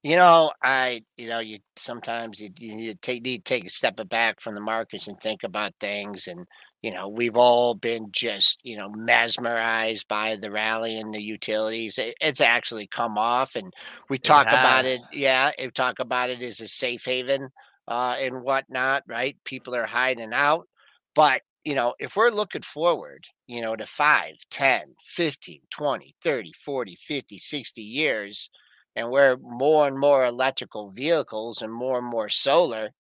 [0.04, 4.00] You know, I you know you sometimes you, you take need to take a step
[4.10, 6.46] back from the markets and think about things, and
[6.88, 11.98] you know we've all been just you know mesmerized by the rally in the utilities.
[11.98, 13.74] It, it's actually come off, and
[14.10, 15.02] we talk about it.
[15.12, 17.50] Yeah, we talk about it as a safe haven
[17.90, 19.04] uh, and whatnot.
[19.06, 19.36] Right?
[19.44, 20.70] People are hiding out,
[21.14, 26.54] but you know, if we're looking forward, you know, to 5, 10, 15, 20, 30,
[26.54, 28.50] 40, 50, 60 years,
[28.96, 32.92] and we're more and more electrical vehicles and more and more solar,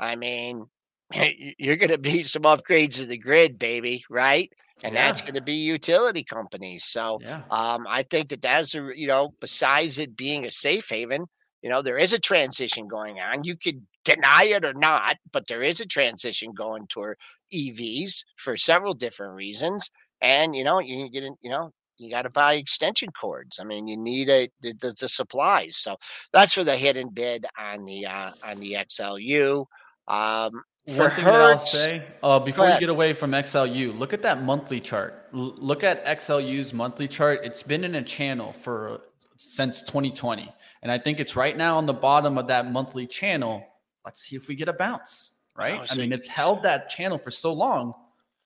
[0.00, 0.66] I mean,
[1.58, 4.52] you're going to need some upgrades to the grid, baby, right?
[4.82, 6.84] And that's going to be utility companies.
[6.84, 7.42] So Yeah.
[7.50, 11.26] um, I think that that's a, you know, besides it being a safe haven,
[11.62, 13.44] you know, there is a transition going on.
[13.44, 17.18] You could deny it or not, but there is a transition going toward
[17.52, 19.90] EVs for several different reasons.
[20.20, 23.58] And you know, you get you know, you got to buy extension cords.
[23.60, 25.76] I mean, you need a the, the, the supplies.
[25.76, 25.96] So
[26.32, 29.66] that's for the hidden bid on the uh, on the XLU.
[30.08, 34.22] Um, One thing that I'll say uh, before you get away from XLU, look at
[34.22, 35.28] that monthly chart.
[35.34, 37.40] L- look at XLU's monthly chart.
[37.42, 39.00] It's been in a channel for
[39.36, 43.64] since 2020, and I think it's right now on the bottom of that monthly channel.
[44.04, 45.32] Let's see if we get a bounce.
[45.56, 45.80] Right?
[45.80, 47.92] Oh, I mean, it's held that channel for so long.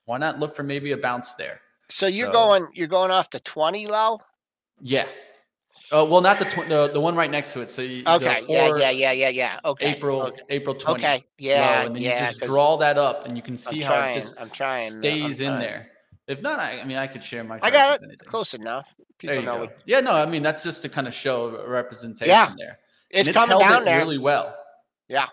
[0.06, 1.60] Why not look for maybe a bounce there?
[1.90, 4.20] So you're So- going you're going off the 20 low?
[4.80, 5.06] Yeah.
[5.92, 7.70] Uh, well, not the, tw- the the one right next to it.
[7.72, 8.44] So you, Okay.
[8.48, 9.58] Yeah, yeah, yeah, yeah, yeah.
[9.64, 9.86] Okay.
[9.90, 10.42] April Okay.
[10.50, 11.02] April 20.
[11.04, 11.24] Okay.
[11.38, 12.20] Yeah, and then yeah.
[12.20, 14.16] you just draw that up, and you can I'm see how trying.
[14.16, 14.82] it just I'm trying.
[14.84, 15.60] uh, I'm stays in trying.
[15.60, 15.90] there.
[16.28, 17.58] If not, I, I mean, I could share my.
[17.60, 18.18] I got anything.
[18.24, 18.94] Close enough.
[18.96, 19.60] There People you know go.
[19.62, 22.78] we, Yeah, no, I mean that's just to kind of show representation Yeah, there.
[23.10, 23.98] it's And coming down it there.
[23.98, 24.56] really well.
[25.08, 25.26] Yeah.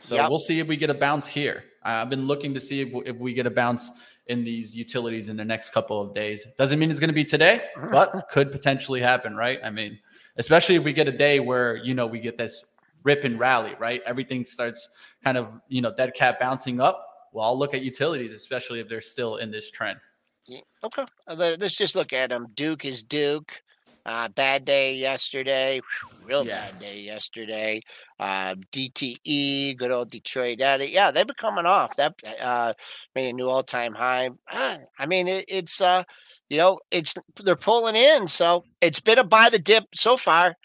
[0.00, 0.28] So Yep.
[0.28, 1.62] we'll see if we get a bounce here.
[1.82, 3.90] I've been looking to see if, if we get a bounce
[4.30, 6.46] in these utilities in the next couple of days.
[6.56, 9.58] Doesn't mean it's going to be today, but could potentially happen, right?
[9.62, 9.98] I mean,
[10.36, 12.64] especially if we get a day where you know we get this
[13.04, 14.00] rip and rally, right?
[14.06, 14.88] Everything starts
[15.22, 17.06] kind of you know dead cat bouncing up.
[17.32, 19.98] Well, I'll look at utilities, especially if they're still in this trend.
[20.82, 21.04] Okay.
[21.28, 22.48] Uh, Let's just look at them.
[22.54, 23.62] Duke is Duke.
[24.06, 25.80] Uh, bad day yesterday.
[25.80, 26.66] Whew, Real Yeah.
[26.66, 27.80] bad day yesterday.
[28.18, 30.58] Uh, DTE, good old Detroit.
[30.58, 31.94] Yeah, they've been coming off.
[31.96, 32.74] That uh,
[33.14, 34.30] made a new all-time high.
[34.48, 36.04] Ah, I mean, it, it's uh,
[36.48, 38.28] you know, it's they're pulling in.
[38.28, 40.56] So it's been a buy the dip so far.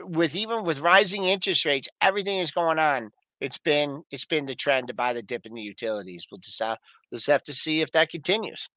[0.00, 3.10] With even with rising interest rates, everything is going on.
[3.40, 6.26] It's been it's been the trend to buy the dip in the utilities.
[6.30, 6.76] We'll just uh,
[7.12, 8.68] just have to see if that continues.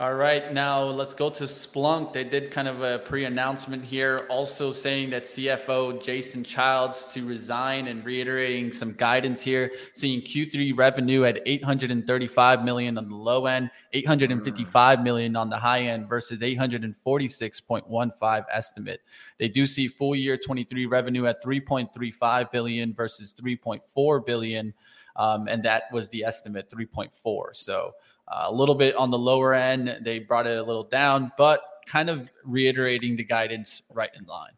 [0.00, 2.12] All right, now let's go to Splunk.
[2.12, 7.86] They did kind of a pre-announcement here, also saying that CFO Jason Childs to resign
[7.86, 13.70] and reiterating some guidance here, seeing Q3 revenue at 835 million on the low end,
[13.92, 19.00] 855 million on the high end versus 846.15 estimate.
[19.38, 24.74] They do see full year 23 revenue at 3.35 billion versus 3.4 billion,
[25.14, 27.44] um, and that was the estimate 3.4.
[27.52, 27.92] So
[28.28, 29.98] a little bit on the lower end.
[30.02, 34.52] They brought it a little down, but kind of reiterating the guidance right in line.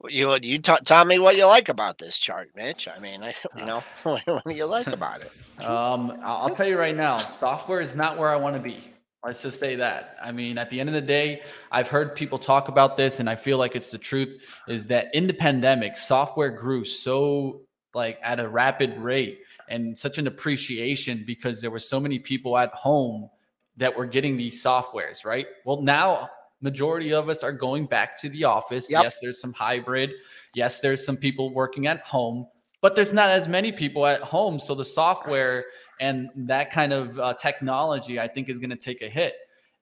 [0.00, 2.88] Well, You you t- tell me what you like about this chart, Mitch.
[2.88, 5.32] I mean, I, you know, what do you like about it?
[5.64, 8.90] Um, I'll I'll tell you right now, software is not where I want to be.
[9.24, 10.18] Let's just say that.
[10.22, 11.40] I mean, at the end of the day,
[11.72, 14.42] I've heard people talk about this, and I feel like it's the truth.
[14.68, 17.62] Is that in the pandemic, software grew so
[17.94, 22.56] like at a rapid rate and such an appreciation because there were so many people
[22.58, 23.28] at home
[23.76, 25.46] that were getting these softwares, right?
[25.64, 26.28] Well, now
[26.60, 28.90] majority of us are going back to the office.
[28.90, 29.02] Yep.
[29.02, 30.12] Yes, there's some hybrid.
[30.54, 32.46] Yes, there's some people working at home,
[32.80, 34.58] but there's not as many people at home.
[34.58, 35.66] So the software
[36.00, 39.34] and that kind of uh, technology, I think, is going to take a hit.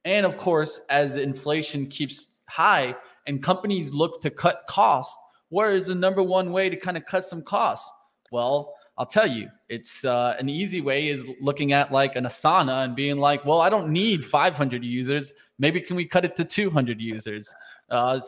[0.05, 5.17] And of course, as inflation keeps high and companies look to cut costs,
[5.51, 7.91] where is the number one way to kind of cut some costs?
[8.33, 12.85] Well, I'll tell you, it's uh, an easy way is looking at like an Asana
[12.85, 15.33] and being like, well, I don't need 500 users.
[15.59, 17.55] Maybe can we cut it to 200 users?
[17.89, 18.21] Uh,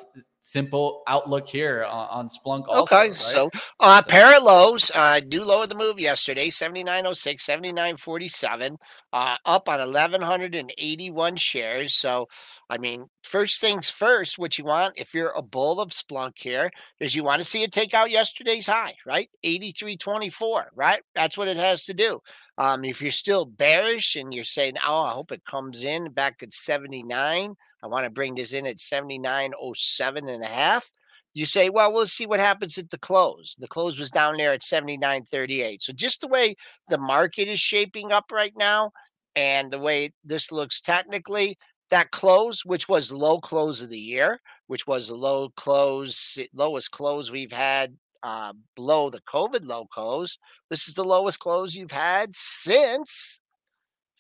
[0.44, 2.68] simple outlook here on, on Splunk.
[2.68, 3.16] Also, okay, right?
[3.16, 8.76] so uh, So- pair of lows, uh, new low of the move yesterday, 7906, 7947,
[9.14, 11.94] uh, up on 1,181 shares.
[11.94, 12.28] So,
[12.68, 16.70] I mean, first things first, what you want if you're a bull of Splunk here
[17.00, 19.30] is you want to see it take out yesterday's high, right?
[19.44, 21.02] 8324, right?
[21.14, 22.20] That's what it has to do.
[22.58, 26.42] Um, if you're still bearish and you're saying, oh, I hope it comes in back
[26.42, 30.90] at 79, I want to bring this in at 7907 and a half
[31.34, 33.56] you say, well, we'll see what happens at the close.
[33.58, 35.82] The close was down there at 79.38.
[35.82, 36.54] So just the way
[36.88, 38.92] the market is shaping up right now
[39.34, 41.58] and the way this looks technically,
[41.90, 46.92] that close, which was low close of the year, which was the low close, lowest
[46.92, 50.38] close we've had uh, below the COVID low close.
[50.70, 53.40] This is the lowest close you've had since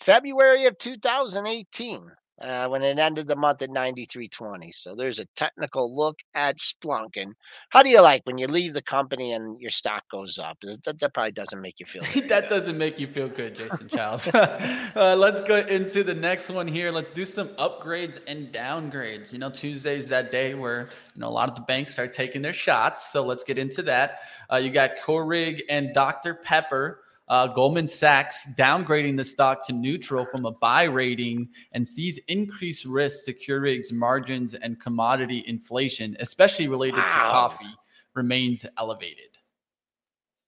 [0.00, 4.74] February of 2018 uh, when it ended the month at 93.20.
[4.74, 7.16] So there's a technical look at Splunk.
[7.16, 7.34] And
[7.68, 10.58] how do you like when you leave the company and your stock goes up?
[10.84, 12.28] That, that probably doesn't make you feel good.
[12.28, 14.28] that doesn't make you feel good, Jason Childs.
[14.34, 16.90] uh, let's go into the next one here.
[16.90, 19.32] Let's do some upgrades and downgrades.
[19.32, 22.42] You know, Tuesday's that day where you know a lot of the banks are taking
[22.42, 23.12] their shots.
[23.12, 24.20] So let's get into that.
[24.52, 27.03] Uh, you got Keurig and Dr Pepper.
[27.28, 32.84] Uh, Goldman Sachs downgrading the stock to neutral from a buy rating and sees increased
[32.84, 37.74] risk to Keurig's margins and commodity inflation, especially related to coffee,
[38.14, 39.30] remains elevated.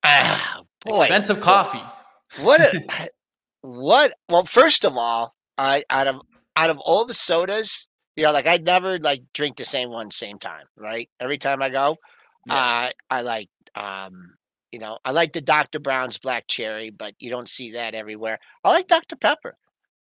[0.03, 1.01] Ah, boy.
[1.01, 1.81] Expensive coffee.
[2.37, 3.09] What a,
[3.61, 6.21] what well, first of all, I out of
[6.55, 10.11] out of all the sodas, you know, like I'd never like drink the same one
[10.11, 11.09] same time, right?
[11.19, 11.97] Every time I go,
[12.45, 12.55] Yeah.
[12.55, 14.36] uh, I like um
[14.71, 15.79] you know, I like the Dr.
[15.79, 18.39] Brown's black cherry, but you don't see that everywhere.
[18.63, 19.15] I like Dr.
[19.15, 19.57] Pepper.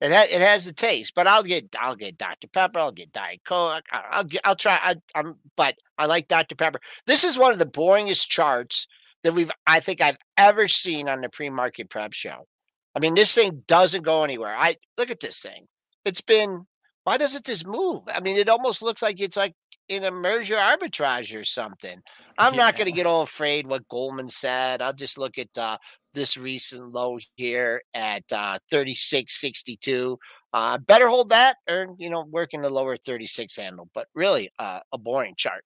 [0.01, 2.47] It ha- it has the taste, but I'll get I'll get Dr.
[2.47, 2.79] Pepper.
[2.79, 3.83] I'll get Diet Coke.
[3.91, 4.77] I- I'll get I'll try.
[4.81, 6.55] I, I'm but I like Dr.
[6.55, 6.79] Pepper.
[7.07, 8.87] This is one of the boringest charts
[9.23, 12.45] that we've I think I've ever seen on the pre-market prep show.
[12.93, 14.55] I mean, this thing doesn't go anywhere.
[14.55, 15.67] I look at this thing.
[16.03, 16.67] It's been
[17.05, 18.01] why does it just move?
[18.07, 19.53] I mean, it almost looks like it's like
[19.87, 22.01] in a merger arbitrage or something.
[22.37, 24.81] I'm not going to get all afraid what Goldman said.
[24.81, 25.77] I'll just look at uh,
[26.13, 30.17] this recent low here at uh, 36.62.
[30.51, 33.87] Uh, better hold that or, you know, work in the lower 36 handle.
[33.93, 35.63] But really, uh, a boring chart.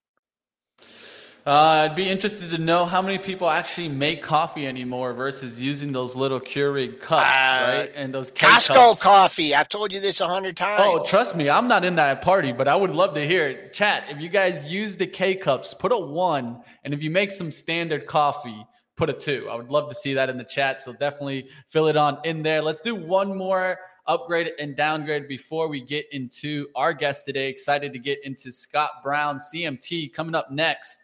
[1.50, 5.90] Uh, I'd be interested to know how many people actually make coffee anymore versus using
[5.90, 7.92] those little Keurig cups, Uh, right?
[7.96, 9.02] And those K Costco cups.
[9.02, 9.52] coffee.
[9.52, 10.80] I've told you this a hundred times.
[10.84, 13.72] Oh, trust me, I'm not in that party, but I would love to hear it.
[13.72, 16.60] Chat, if you guys use the K cups, put a one.
[16.84, 19.48] And if you make some standard coffee, put a two.
[19.50, 20.78] I would love to see that in the chat.
[20.78, 22.62] So definitely fill it on in there.
[22.62, 27.48] Let's do one more upgrade and downgrade before we get into our guest today.
[27.48, 30.99] Excited to get into Scott Brown, CMT, coming up next.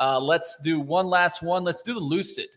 [0.00, 1.62] Uh, let's do one last one.
[1.62, 2.48] Let's do the Lucid.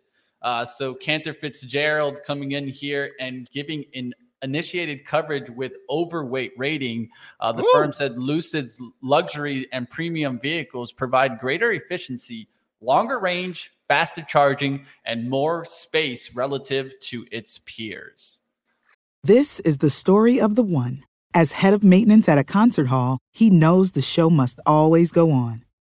[0.41, 7.10] Uh, so Cantor Fitzgerald coming in here and giving an initiated coverage with overweight rating.
[7.39, 7.69] Uh, the Woo.
[7.73, 12.47] firm said Lucid's luxury and premium vehicles provide greater efficiency,
[12.82, 18.41] longer range, faster charging, and more space relative to its peers.
[19.23, 21.06] This is the story of the one.
[21.34, 25.32] As head of maintenance at a concert hall, he knows the show must always go
[25.32, 25.63] on.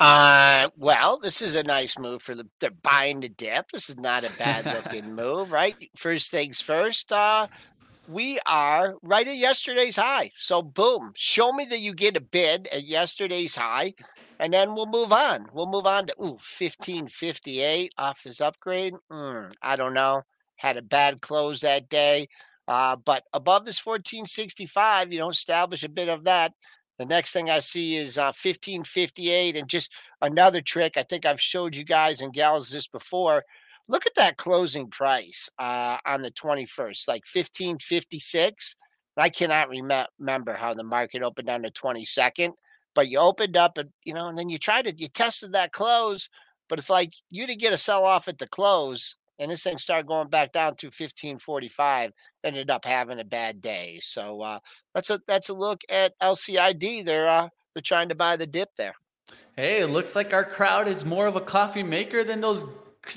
[0.00, 3.70] Uh, well, this is a nice move for the they're buying the dip.
[3.72, 5.76] This is not a bad looking move, right?
[5.96, 7.48] First things first, uh,
[8.08, 10.32] we are right at yesterday's high.
[10.38, 13.94] So boom, show me that you get a bid at yesterday's high,
[14.38, 15.48] and then we'll move on.
[15.52, 18.94] We'll move on to ooh, 1558 off this upgrade.
[19.12, 20.22] Mm, I don't know.
[20.56, 22.28] Had a bad close that day.
[22.68, 26.52] Uh, but above this 1465, you know, establish a bit of that.
[27.00, 30.98] The next thing I see is uh, 1558 and just another trick.
[30.98, 33.42] I think I've showed you guys and gals this before.
[33.88, 38.76] Look at that closing price uh, on the 21st, like 1556.
[39.16, 42.50] I cannot remem- remember how the market opened on the 22nd,
[42.94, 45.72] but you opened up and, you know, and then you tried to, you tested that
[45.72, 46.28] close.
[46.68, 49.78] But it's like you to get a sell off at the close and this thing
[49.78, 52.12] started going back down to 1545,
[52.44, 53.98] ended up having a bad day.
[54.02, 54.58] So, uh,
[54.94, 57.04] that's a that's a look at LCID.
[57.04, 58.94] They're uh, they're trying to buy the dip there.
[59.56, 62.64] Hey, it looks like our crowd is more of a coffee maker than those,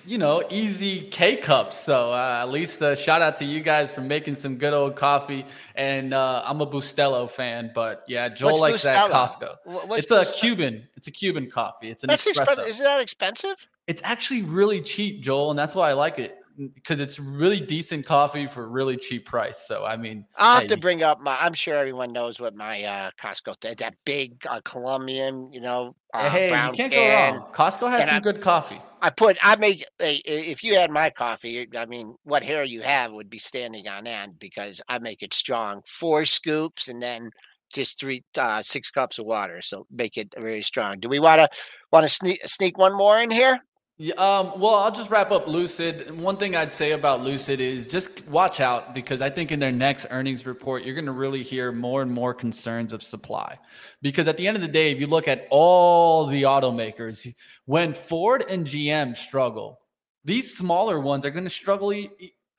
[0.05, 1.79] you know, easy K cups.
[1.79, 4.95] So uh, at least a shout out to you guys for making some good old
[4.95, 5.45] coffee.
[5.75, 9.55] And uh, I'm a Bustelo fan, but yeah, Joel What's likes that Costco.
[9.63, 10.39] What's It's a Bustelo?
[10.39, 10.87] Cuban.
[10.97, 11.89] It's a Cuban coffee.
[11.89, 12.67] It's an That's espresso.
[12.67, 13.55] Is that expensive?
[13.87, 18.05] It's actually really cheap, Joel, and that's why I like it because it's really decent
[18.05, 19.65] coffee for a really cheap price.
[19.67, 21.37] So I mean, I'll have hey, to bring up my.
[21.39, 25.95] I'm sure everyone knows what my uh, Costco that, that big uh, Colombian, you know,
[26.13, 27.33] uh, hey, brown you can't can.
[27.33, 27.51] go wrong.
[27.53, 28.81] Costco has and some I- good coffee.
[29.01, 29.37] I put.
[29.41, 29.85] I make.
[29.99, 34.07] If you had my coffee, I mean, what hair you have would be standing on
[34.07, 35.81] end because I make it strong.
[35.85, 37.29] Four scoops and then
[37.73, 39.61] just three, uh, six cups of water.
[39.61, 41.01] So make it very strong.
[41.01, 41.49] Do we want to
[41.91, 43.59] want to sneak sneak one more in here?
[43.99, 46.19] Yeah, um, well, I'll just wrap up Lucid.
[46.19, 49.71] One thing I'd say about Lucid is just watch out because I think in their
[49.71, 53.59] next earnings report, you're going to really hear more and more concerns of supply.
[54.01, 57.31] Because at the end of the day, if you look at all the automakers,
[57.65, 59.79] when Ford and GM struggle,
[60.25, 62.09] these smaller ones are going to struggle, you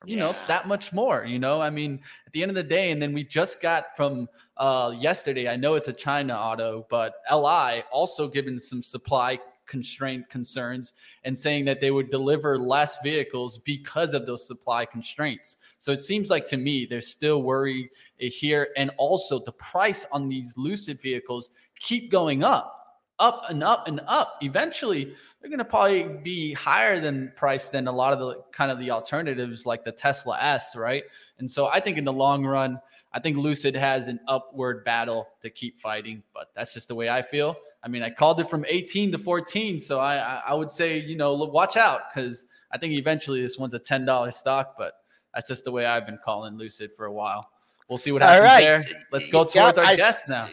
[0.05, 0.45] know, Yeah.
[0.47, 1.25] that much more.
[1.25, 3.87] You know, I mean, at the end of the day, and then we just got
[3.97, 9.37] from uh, yesterday, I know it's a China auto, but LI also given some supply
[9.65, 15.57] constraint concerns and saying that they would deliver less vehicles because of those supply constraints.
[15.79, 20.29] So it seems like to me they're still worried here and also the price on
[20.29, 24.37] these lucid vehicles keep going up, up and up and up.
[24.41, 28.71] Eventually they're going to probably be higher than price than a lot of the kind
[28.71, 31.03] of the alternatives like the Tesla S, right?
[31.39, 32.79] And so I think in the long run
[33.15, 37.09] I think Lucid has an upward battle to keep fighting, but that's just the way
[37.09, 37.55] I feel.
[37.85, 40.99] I mean, I called it from 18 to 14, so I I, I would say
[40.99, 44.75] you know look, watch out because I think eventually this one's a ten dollar stock,
[44.77, 44.93] but
[45.33, 47.49] that's just the way I've been calling Lucid for a while.
[47.87, 48.63] we'll see what happens right.
[48.63, 48.83] there.
[49.11, 50.47] Let's go towards Yep, our I s- guests now.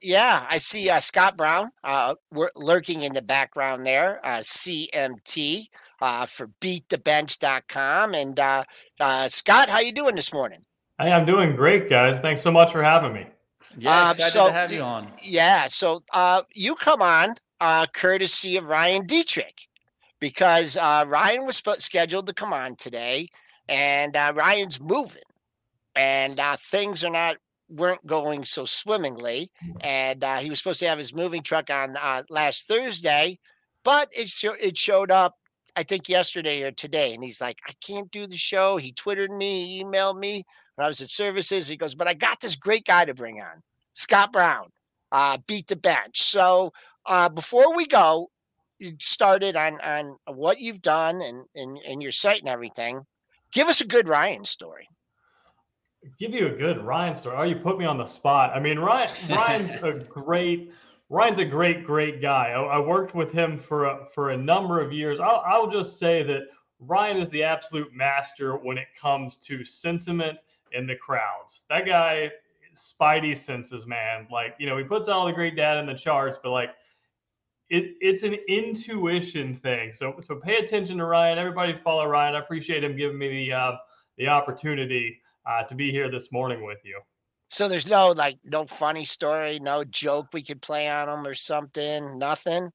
[0.00, 5.66] Yeah, I see uh, Scott Brown uh, we're lurking in the background there, uh, CMT
[6.00, 8.14] uh, for beatthebench.com.
[8.14, 8.64] And uh,
[9.00, 10.60] uh, Scott, how you doing this morning?
[11.00, 12.18] Hey, I'm doing great, guys.
[12.20, 13.26] Thanks so much for having me.
[13.76, 15.12] Yeah, Um, excited so to have you on.
[15.22, 19.68] Yeah, so uh, you come on uh, courtesy of Ryan Dietrich
[20.20, 23.28] because uh, Ryan was sp- scheduled to come on today,
[23.68, 25.22] and uh, Ryan's moving,
[25.94, 27.36] and uh, things are not
[27.68, 29.50] weren't going so swimmingly,
[29.82, 33.38] and uh, he was supposed to have his moving truck on uh, last Thursday,
[33.84, 35.34] but it sho- it showed up.
[35.76, 38.78] I think yesterday or today, and he's like, I can't do the show.
[38.78, 40.44] He twittered me, he emailed me
[40.78, 41.66] when I was at services.
[41.66, 43.62] He goes, but I got this great guy to bring on.
[43.94, 44.70] Scott Brown,
[45.10, 46.22] uh, beat the bench.
[46.22, 46.72] So
[47.04, 48.30] uh, before we go,
[48.78, 53.04] you started on on what you've done and, and and your site and everything.
[53.50, 54.88] Give us a good Ryan story.
[56.16, 57.36] Give you a good Ryan story.
[57.36, 58.52] Oh, you put me on the spot.
[58.54, 60.72] I mean, Ryan Ryan's a great
[61.08, 62.50] Ryan's a great great guy.
[62.50, 65.18] I, I worked with him for a, for a number of years.
[65.18, 66.42] I'll, I'll just say that
[66.78, 70.38] Ryan is the absolute master when it comes to sentiment
[70.72, 71.64] in the crowds.
[71.68, 72.30] That guy,
[72.74, 74.26] spidey senses, man.
[74.30, 76.70] Like you know, he puts out all the great data in the charts, but like
[77.70, 79.92] it, it's an intuition thing.
[79.92, 81.38] So so pay attention to Ryan.
[81.38, 82.34] Everybody follow Ryan.
[82.34, 83.76] I appreciate him giving me the uh,
[84.16, 87.00] the opportunity uh, to be here this morning with you.
[87.50, 91.34] So there's no like no funny story, no joke we could play on him or
[91.34, 92.18] something.
[92.18, 92.70] Nothing.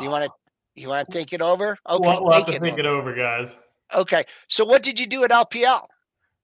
[0.00, 0.30] You want to
[0.74, 1.76] you want to think it over?
[1.88, 3.54] Okay, We'll, we'll have to think think it over, guys.
[3.94, 4.24] Okay.
[4.48, 5.86] So what did you do at LPL?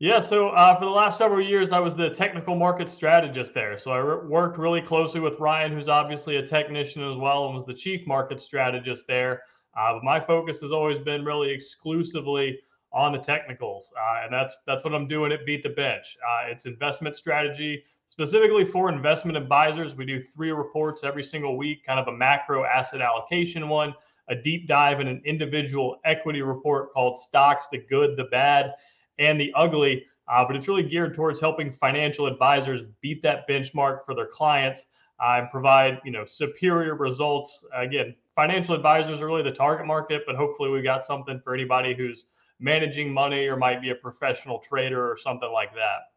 [0.04, 3.78] Yeah, so uh, for the last several years, I was the technical market strategist there.
[3.78, 7.54] So I re- worked really closely with Ryan, who's obviously a technician as well, and
[7.54, 9.44] was the chief market strategist there.
[9.74, 12.58] Uh, but my focus has always been really exclusively
[12.92, 16.18] on the technicals, uh, and that's that's what I'm doing at Beat the Bench.
[16.22, 19.94] Uh, it's investment strategy specifically for investment advisors.
[19.94, 23.94] We do three reports every single week, kind of a macro asset allocation one,
[24.28, 28.74] a deep dive in an individual equity report called Stocks: The Good, the Bad,
[29.18, 30.04] and the Ugly.
[30.26, 34.86] Uh, but it's really geared towards helping financial advisors beat that benchmark for their clients
[35.20, 37.64] uh, and provide you know superior results.
[37.74, 41.94] Again, financial advisors are really the target market, but hopefully we've got something for anybody
[41.94, 42.24] who's
[42.58, 46.10] managing money or might be a professional trader or something like that.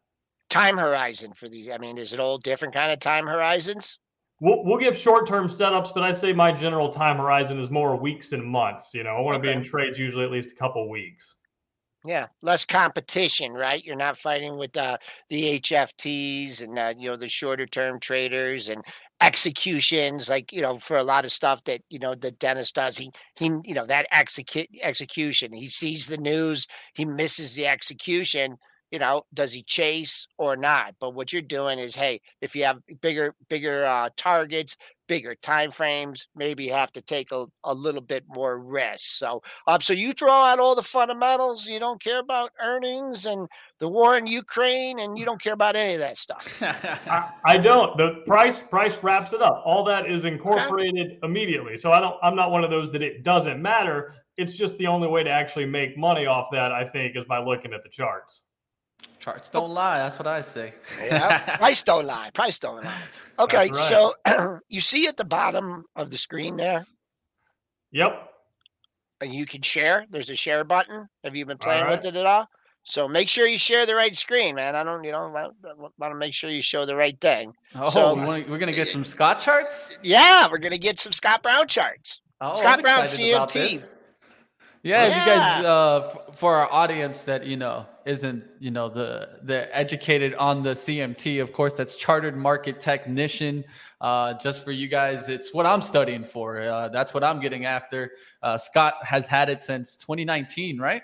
[0.50, 1.70] Time horizon for these.
[1.74, 4.00] I mean, is it all different kind of time horizons?
[4.40, 8.32] We'll, we'll give short-term setups, but I say my general time horizon is more weeks
[8.34, 8.94] and months.
[8.94, 11.36] You know, I want to be in trades usually at least a couple weeks.
[12.08, 13.84] Yeah, less competition, right?
[13.84, 14.98] You're not fighting with uh,
[15.30, 18.82] the HFTs and uh, you know the shorter term traders and
[19.20, 22.98] executions, like you know for a lot of stuff that you know that Dennis does.
[22.98, 25.52] He he, you know that execute execution.
[25.52, 28.58] He sees the news, he misses the execution.
[28.92, 30.96] You know, does he chase or not?
[31.02, 34.78] But what you're doing is, hey, if you have bigger bigger uh, targets,
[35.08, 39.18] bigger time frames, maybe have to take a, a little bit more risk.
[39.18, 41.66] So um, so you draw out all the fundamentals.
[41.68, 43.48] You don't care about earnings and
[43.80, 46.48] the war in Ukraine, and you don't care about any of that stuff.
[46.62, 47.98] I, I don't.
[47.98, 49.64] The price price wraps it up.
[49.66, 51.78] All that is incorporated immediately.
[51.78, 52.18] So I don't.
[52.22, 54.14] I'm not one of those that it doesn't matter.
[54.38, 56.72] It's just the only way to actually make money off that.
[56.72, 58.42] I think is by looking at the charts.
[59.28, 59.98] Charts don't lie.
[59.98, 60.74] That's what I say.
[61.04, 62.30] Yeah, price don't lie.
[62.34, 62.94] Price don't lie.
[63.40, 64.14] Okay, That's so
[64.70, 66.86] you see at the bottom of the screen there,
[67.92, 68.30] Yep.
[69.22, 70.06] and you can share.
[70.10, 71.08] There's a share button.
[71.26, 72.48] Have you been playing with it at all?
[72.84, 74.76] So make sure you share the right screen, man.
[74.76, 75.30] I don't, you know,
[76.00, 77.54] want to make sure you show the right thing.
[77.76, 80.00] Oh, So- we wanna, we're gonna get some Scott charts.
[80.02, 82.22] Yeah, we're gonna get some Scott Brown charts.
[82.40, 83.94] Oh, Scott I'm Brown, excited about CMT.
[84.88, 84.92] This.
[84.92, 88.90] Yeah, if you guys, uh, f- for our audience that you know isn't you know
[88.90, 93.64] the the educated on the CMT, of course, that's Chartered Market Technician.
[94.00, 96.62] Uh, just for you guys, it's what I'm studying for.
[96.62, 98.12] Uh, that's what I'm getting after.
[98.42, 101.02] Uh, Scott has had it since 2019, right?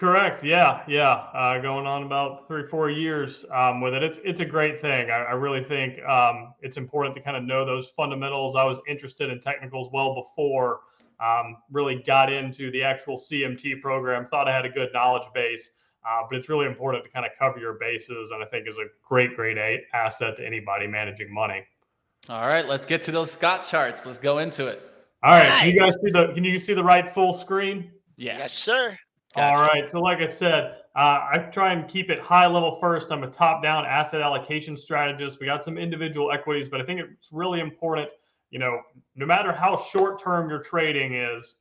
[0.00, 0.42] Correct.
[0.42, 0.82] Yeah.
[0.88, 1.12] Yeah.
[1.34, 4.02] Uh, going on about three, four years um, with it.
[4.02, 5.10] It's it's a great thing.
[5.10, 8.56] I, I really think um, it's important to kind of know those fundamentals.
[8.56, 10.80] I was interested in technicals well before
[11.22, 14.26] um, really got into the actual CMT program.
[14.30, 15.70] Thought I had a good knowledge base,
[16.04, 18.76] uh, but it's really important to kind of cover your bases, and I think is
[18.76, 21.64] a great, great a- asset to anybody managing money.
[22.28, 24.06] All right, let's get to those Scott charts.
[24.06, 24.82] Let's go into it.
[25.22, 25.48] All right.
[25.48, 26.32] Can you guys see the?
[26.34, 27.90] Can you see the right full screen?
[28.16, 28.38] Yeah.
[28.38, 28.96] Yes, sir.
[29.36, 29.62] All Gotcha.
[29.62, 29.90] right.
[29.90, 33.12] So, like I said, uh, I try and keep it high level first.
[33.12, 35.38] I'm a top down asset allocation strategist.
[35.40, 38.08] We got some individual equities, but I think it's really important,
[38.50, 38.80] you know,
[39.16, 41.56] no matter how short term your trading is,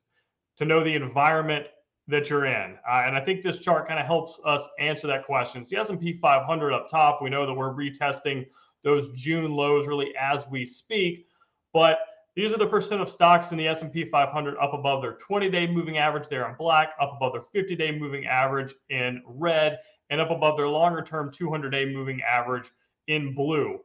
[0.58, 1.68] to know the environment
[2.08, 2.78] that you're in.
[2.90, 5.62] Uh, and I think this chart kind of helps us answer that question.
[5.62, 7.22] It's the S&P 500 up top.
[7.22, 8.48] We know that we're retesting
[8.84, 11.28] those June lows really as we speak,
[11.72, 12.00] but
[12.36, 15.98] these are the percent of stocks in the S&P 500 up above their 20-day moving
[15.98, 19.80] average there in black, up above their 50-day moving average in red,
[20.10, 22.72] and up above their longer-term 200-day moving average
[23.08, 23.80] in blue.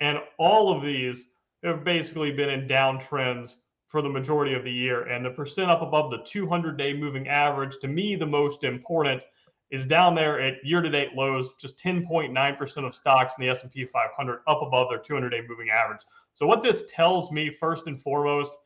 [0.00, 1.24] And all of these
[1.66, 3.56] have basically been in downtrends
[3.88, 5.02] for the majority of the year.
[5.02, 9.22] And the percent up above the 200 day moving average, to me, the most important
[9.70, 14.62] is down there at year-to-date lows, just 10.9% of stocks in the S&P 500 up
[14.62, 16.02] above their 200-day moving average.
[16.34, 18.56] So what this tells me first and foremost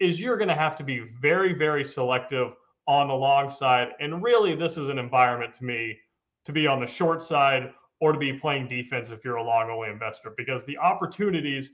[0.00, 2.52] is you're going to have to be very very selective
[2.86, 5.98] on the long side and really this is an environment to me
[6.44, 9.70] to be on the short side or to be playing defense if you're a long
[9.70, 11.70] only investor because the opportunities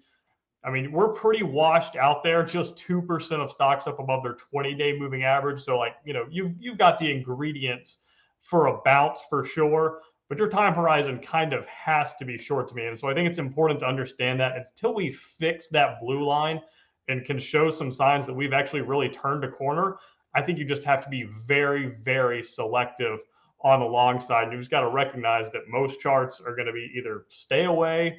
[0.64, 2.44] I mean, we're pretty washed out there.
[2.44, 5.60] Just two percent of stocks up above their 20-day moving average.
[5.60, 7.98] So, like, you know, you've you've got the ingredients
[8.42, 12.68] for a bounce for sure, but your time horizon kind of has to be short
[12.68, 12.86] to me.
[12.86, 16.60] And so, I think it's important to understand that until we fix that blue line
[17.08, 19.96] and can show some signs that we've actually really turned a corner.
[20.34, 23.18] I think you just have to be very, very selective
[23.62, 24.52] on the long side.
[24.52, 28.18] You just got to recognize that most charts are going to be either stay away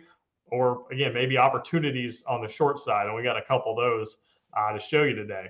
[0.52, 3.08] or again, maybe opportunities on the short side.
[3.08, 4.18] And we got a couple those
[4.56, 5.48] uh, to show you today.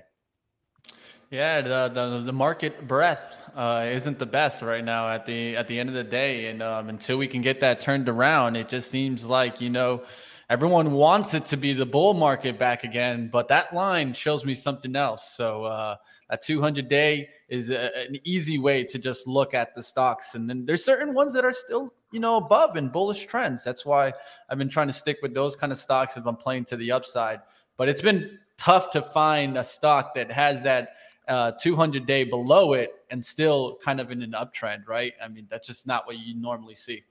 [1.30, 5.66] Yeah, the, the, the market breadth uh, isn't the best right now at the at
[5.66, 8.68] the end of the day, and um, until we can get that turned around, it
[8.68, 10.02] just seems like you know
[10.48, 14.54] everyone wants it to be the bull market back again, but that line shows me
[14.54, 15.34] something else.
[15.34, 15.96] So uh,
[16.30, 20.48] a 200 day is a, an easy way to just look at the stocks, and
[20.48, 23.64] then there's certain ones that are still you know above in bullish trends.
[23.64, 24.12] That's why
[24.48, 26.92] I've been trying to stick with those kind of stocks if I'm playing to the
[26.92, 27.40] upside.
[27.76, 30.90] But it's been tough to find a stock that has that
[31.26, 35.12] uh, 200 day below it and still kind of in an uptrend, right?
[35.22, 37.02] I mean, that's just not what you normally see.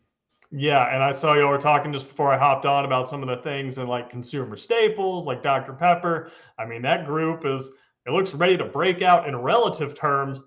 [0.56, 3.28] Yeah, and I saw y'all were talking just before I hopped on about some of
[3.28, 5.74] the things and like consumer staples, like Dr.
[5.74, 6.32] Pepper.
[6.60, 7.72] I mean, that group is
[8.06, 10.44] it looks ready to break out in relative terms,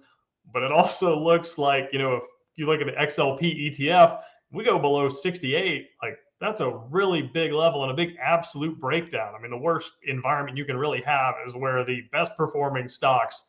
[0.52, 2.22] but it also looks like you know if
[2.54, 4.20] you look at the XLP ETF,
[4.52, 9.34] we go below 68, like that's a really big level and a big absolute breakdown.
[9.36, 13.42] I mean, the worst environment you can really have is where the best performing stocks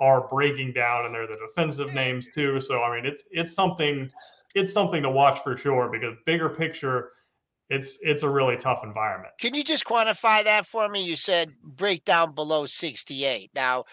[0.00, 2.60] are breaking down and they're the defensive names too.
[2.60, 4.10] So I mean, it's it's something
[4.54, 7.12] it's something to watch for sure because bigger picture,
[7.70, 9.32] it's it's a really tough environment.
[9.38, 11.02] Can you just quantify that for me?
[11.04, 13.50] You said breakdown below 68.
[13.54, 13.84] Now,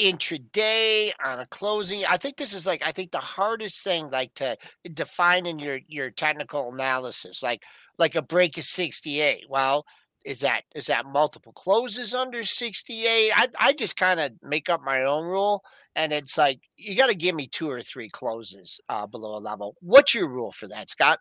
[0.00, 4.34] intraday on a closing, I think this is like I think the hardest thing like
[4.34, 4.56] to
[4.92, 7.62] define in your your technical analysis, like
[7.98, 9.44] like a break is 68.
[9.48, 9.84] Well,
[10.24, 13.32] is that is that multiple closes under 68?
[13.34, 15.62] I I just kind of make up my own rule
[15.94, 19.40] and it's like you got to give me two or three closes uh, below a
[19.40, 19.74] level.
[19.80, 21.18] What's your rule for that, Scott?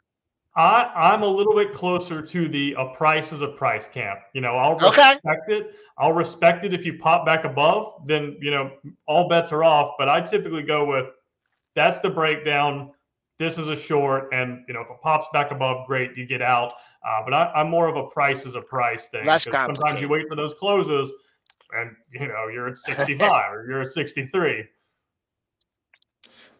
[0.55, 4.19] I, I'm a little bit closer to the a price is a price camp.
[4.33, 5.57] You know, I'll respect okay.
[5.57, 5.75] it.
[5.97, 8.71] I'll respect it if you pop back above, then you know
[9.05, 9.95] all bets are off.
[9.97, 11.07] But I typically go with
[11.75, 12.91] that's the breakdown.
[13.37, 16.41] This is a short, and you know if it pops back above, great, you get
[16.41, 16.73] out.
[17.05, 19.25] Uh, but I, am more of a price is a price thing.
[19.25, 21.11] Less sometimes you wait for those closes,
[21.73, 24.65] and you know you're at 65 or you're at 63.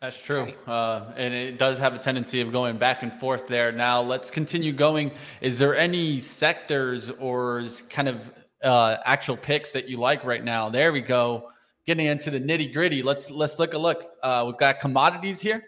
[0.02, 0.48] That's true.
[0.68, 3.72] Uh, and it does have a tendency of going back and forth there.
[3.72, 5.12] Now, let's continue going.
[5.42, 8.32] Is there any sectors or kind of
[8.64, 10.70] uh, actual picks that you like right now?
[10.70, 11.50] There we go.
[11.88, 13.04] Getting into the nitty gritty.
[13.04, 14.12] Let's let's look a look.
[14.22, 15.64] Uh, we've got commodities here.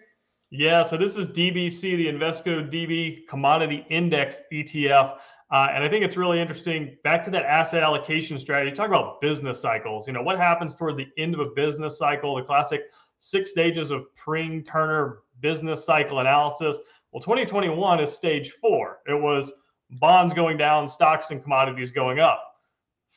[0.49, 5.17] Yeah, so this is DBC, the Invesco DB Commodity Index ETF.
[5.49, 6.97] Uh, and I think it's really interesting.
[7.03, 10.07] Back to that asset allocation strategy, talk about business cycles.
[10.07, 12.84] You know, what happens toward the end of a business cycle, the classic
[13.20, 16.78] six stages of Pring Turner business cycle analysis.
[17.11, 18.99] Well, 2021 is stage four.
[19.07, 19.51] It was
[19.91, 22.43] bonds going down, stocks and commodities going up.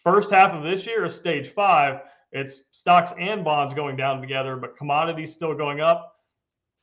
[0.02, 2.00] First half of this year is stage five.
[2.32, 6.16] It's stocks and bonds going down together, but commodities still going up.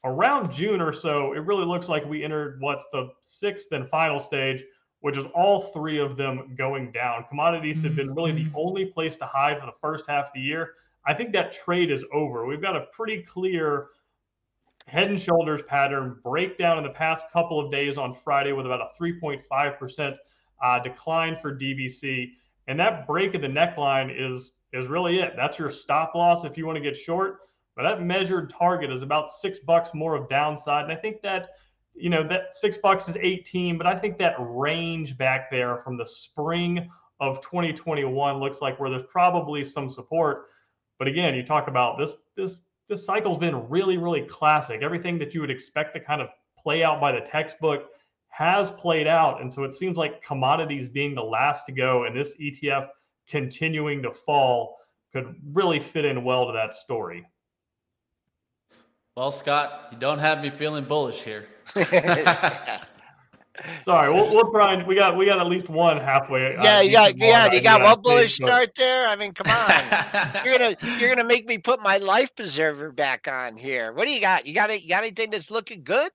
[0.04, 4.20] Around June or so, it really looks like we entered what's the sixth and final
[4.20, 4.64] stage,
[5.00, 7.26] which is all three of them going down.
[7.30, 8.58] Commodities have been really the mm-hmm.
[8.58, 10.74] only place to hide for the first half of the year.
[11.08, 12.46] I think that trade is over.
[12.46, 13.88] We've got a pretty clear
[14.88, 18.82] head and shoulders pattern breakdown in the past couple of days on Friday with about
[18.82, 20.18] a 3.5%
[20.64, 22.32] uh, decline for DBC.
[22.68, 25.34] And that break of the neckline is is really it.
[25.38, 27.40] That's your stop loss if you want to get short.
[27.76, 30.84] But that measured target is about six bucks more of downside.
[30.84, 31.52] And I think that,
[31.94, 35.96] you know, that six bucks is 18, but I think that range back there from
[35.96, 36.90] the spring
[37.20, 40.48] of 2021 looks like where there's probably some support.
[41.00, 42.58] But again, you talk about this this
[42.90, 44.82] this cycle's been really, really classic.
[44.82, 47.90] Everything that you would expect to kind of play out by the textbook
[48.30, 49.42] has played out.
[49.42, 52.88] And so it seems like commodities being the last to go and this ETF
[53.28, 54.78] continuing to fall
[55.12, 57.26] could really fit in well to that story.
[59.16, 61.48] Well, Scott, you don't have me feeling bullish here.
[63.84, 66.56] Sorry, we'll, we'll try and we got we got at least one halfway.
[66.56, 69.08] Uh, yeah, you got yeah, you got one bullish start there.
[69.08, 73.28] I mean, come on, you're gonna you're gonna make me put my life preserver back
[73.28, 73.94] on here.
[73.94, 74.46] What do you got?
[74.46, 74.84] You got it?
[74.84, 76.12] You got anything that's looking good?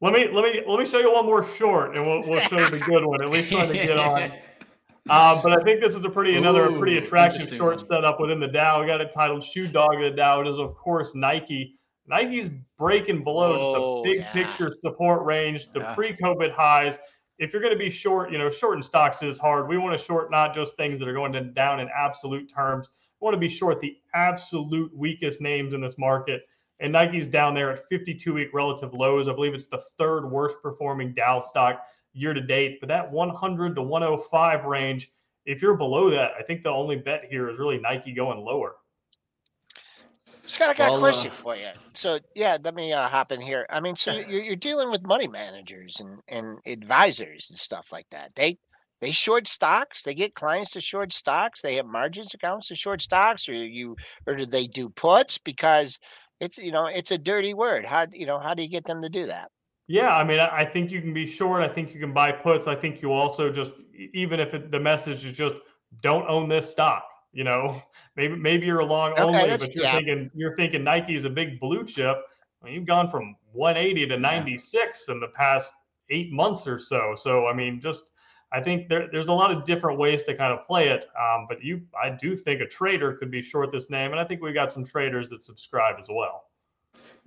[0.00, 2.58] Let me let me let me show you one more short, and we'll we'll show
[2.58, 3.22] you the good one.
[3.22, 4.32] At least trying to get on.
[5.10, 8.40] Uh, but I think this is a pretty another Ooh, pretty attractive short setup within
[8.40, 8.82] the Dow.
[8.82, 11.77] We got it titled "Shoe Dog of the Dow." It is of course Nike.
[12.08, 12.48] Nike's
[12.78, 14.32] breaking below just the oh, big yeah.
[14.32, 15.94] picture support range, the yeah.
[15.94, 16.98] pre-COVID highs.
[17.38, 19.68] If you're going to be short, you know, shorting stocks is hard.
[19.68, 22.88] We want to short not just things that are going down in absolute terms.
[23.20, 26.42] We want to be short the absolute weakest names in this market.
[26.80, 29.28] And Nike's down there at 52 week relative lows.
[29.28, 31.82] I believe it's the third worst performing Dow stock
[32.12, 32.78] year to date.
[32.80, 35.10] But that 100 to 105 range,
[35.44, 38.76] if you're below that, I think the only bet here is really Nike going lower.
[40.48, 41.68] Scott, I got well, a question uh, for you.
[41.94, 43.66] So, yeah, let me uh, hop in here.
[43.70, 48.06] I mean, so you're, you're dealing with money managers and, and advisors and stuff like
[48.10, 48.32] that.
[48.34, 48.58] They
[49.00, 50.02] they short stocks.
[50.02, 51.62] They get clients to short stocks.
[51.62, 53.96] They have margins accounts to short stocks, or you
[54.26, 55.38] or do they do puts?
[55.38, 55.98] Because
[56.40, 57.84] it's you know it's a dirty word.
[57.84, 59.50] How you know how do you get them to do that?
[59.86, 61.62] Yeah, I mean, I think you can be short.
[61.62, 62.66] I think you can buy puts.
[62.66, 63.74] I think you also just
[64.12, 65.56] even if it, the message is just
[66.02, 67.04] don't own this stock.
[67.32, 67.80] You know,
[68.18, 69.92] maybe maybe you're a long okay, only, but you're yeah.
[69.92, 72.18] thinking you're thinking Nike is a big blue chip.
[72.62, 75.14] Mean, you've gone from 180 to 96 yeah.
[75.14, 75.72] in the past
[76.10, 77.14] eight months or so.
[77.16, 78.04] So I mean, just
[78.52, 81.06] I think there, there's a lot of different ways to kind of play it.
[81.18, 84.24] Um, but you, I do think a trader could be short this name, and I
[84.24, 86.47] think we've got some traders that subscribe as well.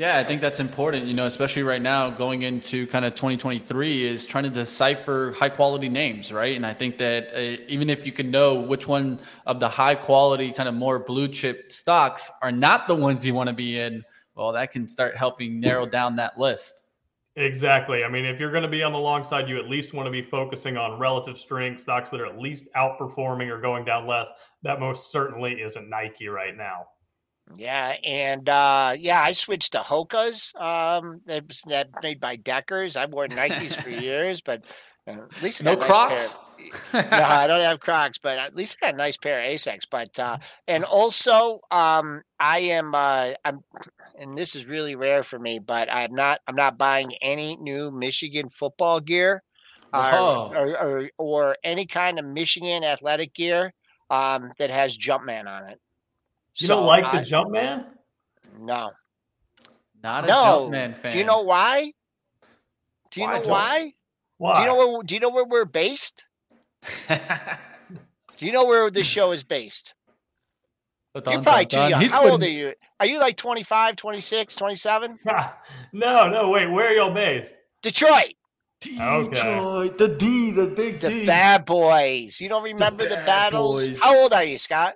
[0.01, 4.07] Yeah, I think that's important, you know, especially right now going into kind of 2023
[4.07, 6.55] is trying to decipher high quality names, right?
[6.55, 9.93] And I think that uh, even if you can know which one of the high
[9.93, 13.77] quality kind of more blue chip stocks are not the ones you want to be
[13.77, 16.81] in, well, that can start helping narrow down that list.
[17.35, 18.03] Exactly.
[18.03, 20.07] I mean, if you're going to be on the long side, you at least want
[20.07, 24.07] to be focusing on relative strength stocks that are at least outperforming or going down
[24.07, 24.29] less.
[24.63, 26.87] That most certainly isn't Nike right now.
[27.55, 30.53] Yeah, and uh, yeah, I switched to Hoka's.
[30.57, 32.95] Um, that was that made by Deckers.
[32.95, 34.63] I wore Nikes for years, but
[35.07, 36.39] uh, at least I no nice Crocs.
[36.93, 39.85] no, I don't have Crocs, but at least I got a nice pair of Asics.
[39.89, 40.37] But uh,
[40.67, 43.61] and also, um, I am uh, I'm,
[44.19, 47.91] and this is really rare for me, but I'm not I'm not buying any new
[47.91, 49.43] Michigan football gear,
[49.93, 53.73] or, or, or, or any kind of Michigan athletic gear
[54.09, 55.79] um, that has Jumpman on it.
[56.57, 57.85] You so don't like I, the Jumpman?
[58.59, 58.91] No.
[60.03, 60.69] Not a no.
[60.69, 61.11] Jumpman fan.
[61.11, 61.93] Do you know why?
[63.11, 63.93] Do you why know why?
[64.37, 64.53] Why?
[64.55, 66.25] Do you know where do you know where we're based?
[67.07, 69.93] do you know where this show is based?
[71.13, 72.01] You're probably too young.
[72.03, 72.31] How been...
[72.31, 72.73] old are you?
[72.99, 75.19] Are you like 25, 26, 27?
[75.93, 76.67] no, no, wait.
[76.67, 77.53] Where are y'all based?
[77.81, 78.33] Detroit.
[78.79, 79.89] Detroit, okay.
[79.97, 82.39] the D, the big the bad boys.
[82.39, 83.87] You don't remember the, the battles?
[83.87, 84.01] Boys.
[84.01, 84.95] How old are you, Scott?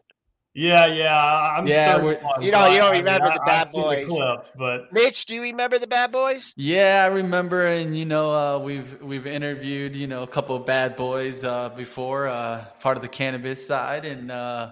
[0.56, 1.14] Yeah, yeah.
[1.58, 1.98] I'm yeah,
[2.40, 4.08] you know, you don't remember I mean, the Bad Boys.
[4.08, 6.54] The clips, but Mitch, do you remember the Bad Boys?
[6.56, 10.66] Yeah, I remember, and you know, uh, we've we've interviewed you know a couple of
[10.66, 14.72] Bad Boys uh, before, uh, part of the cannabis side, and uh,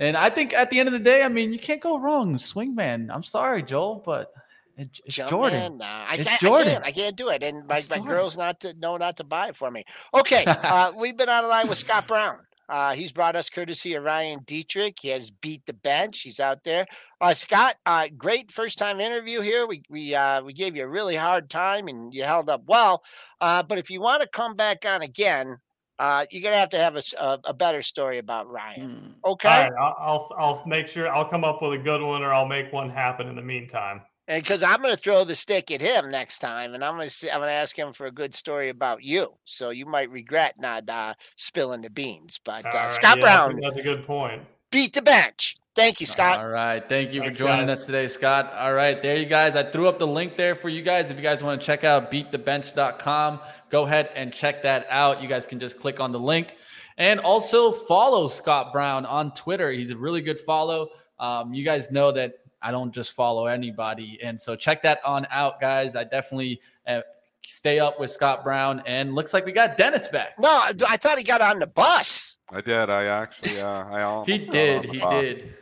[0.00, 2.34] and I think at the end of the day, I mean, you can't go wrong,
[2.34, 3.08] Swingman.
[3.08, 4.32] I'm sorry, Joel, but
[4.76, 5.78] it's Jump Jordan.
[5.78, 6.68] nah, I, it's can't, Jordan.
[6.68, 9.24] I can't, I can't do it, and my, my girl's not to know not to
[9.24, 9.84] buy it for me.
[10.12, 12.38] Okay, uh, we've been on the line with Scott Brown.
[12.72, 14.96] Uh, he's brought us courtesy of Ryan Dietrich.
[15.02, 16.22] He has beat the bench.
[16.22, 16.86] He's out there.
[17.20, 19.66] Uh, Scott, uh, great first time interview here.
[19.66, 23.02] We we uh, we gave you a really hard time and you held up well.
[23.42, 25.58] Uh, but if you want to come back on again,
[25.98, 28.90] uh, you're gonna have to have a, a, a better story about Ryan.
[28.90, 29.30] Hmm.
[29.32, 29.48] Okay.
[29.48, 32.32] All right, I'll, I'll I'll make sure I'll come up with a good one, or
[32.32, 35.80] I'll make one happen in the meantime because I'm going to throw the stick at
[35.80, 38.34] him next time, and I'm going to I'm going to ask him for a good
[38.34, 39.32] story about you.
[39.44, 42.40] So you might regret not uh, spilling the beans.
[42.44, 44.42] But uh, right, Scott yeah, Brown, that's a good point.
[44.70, 45.56] Beat the bench.
[45.74, 46.38] Thank you, Scott.
[46.38, 46.86] All right.
[46.86, 47.80] Thank you Thanks, for joining guys.
[47.80, 48.52] us today, Scott.
[48.52, 49.00] All right.
[49.00, 49.56] There you guys.
[49.56, 51.10] I threw up the link there for you guys.
[51.10, 55.22] If you guys want to check out beatthebench.com, go ahead and check that out.
[55.22, 56.56] You guys can just click on the link
[56.98, 59.70] and also follow Scott Brown on Twitter.
[59.70, 60.90] He's a really good follow.
[61.18, 64.18] Um, you guys know that I don't just follow anybody.
[64.22, 65.96] And so check that on out, guys.
[65.96, 67.00] I definitely uh,
[67.44, 68.82] stay up with Scott Brown.
[68.86, 70.38] And looks like we got Dennis back.
[70.38, 70.48] No,
[70.86, 72.38] I thought he got on the bus.
[72.50, 72.90] I did.
[72.90, 74.84] I actually, uh, I he did.
[74.84, 75.10] He bus.
[75.40, 75.54] did.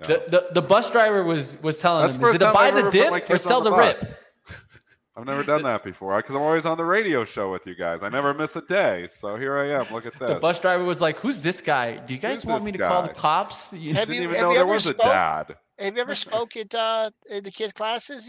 [0.00, 0.06] Yeah.
[0.06, 2.70] The, the the bus driver was was telling That's him, the is it to buy
[2.70, 3.96] the dip or sell the, the rip?
[5.16, 8.04] I've never done that before because I'm always on the radio show with you guys.
[8.04, 9.08] I never miss a day.
[9.08, 9.92] So here I am.
[9.92, 10.28] Look at this.
[10.28, 11.96] The bus driver was like, "Who's this guy?
[11.96, 13.94] Do you guys Who's want this me to call the cops?" You?
[13.94, 15.56] Have Didn't you- even have know you there ever was a dad.
[15.78, 18.28] Have you ever spoke at uh, at the kids' classes?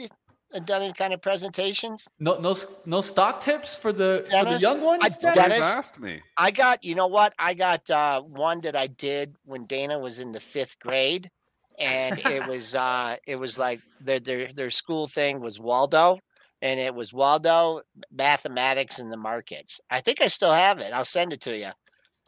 [0.52, 2.08] And done any kind of presentations?
[2.20, 2.56] No, no,
[2.88, 5.04] no stock tips for the for the young ones.
[5.04, 5.36] I- Dennis?
[5.36, 5.62] Dennis?
[5.62, 6.22] asked me.
[6.38, 7.36] I got, you know what?
[7.38, 11.30] I got uh, one that I did when Dana was in the fifth grade,
[11.78, 16.18] and it was uh, it was like their their their school thing was Waldo,
[16.64, 17.82] and it was Waldo
[18.12, 19.80] mathematics in the markets.
[19.91, 20.93] I think I still have it.
[20.93, 21.70] I'll send it to you.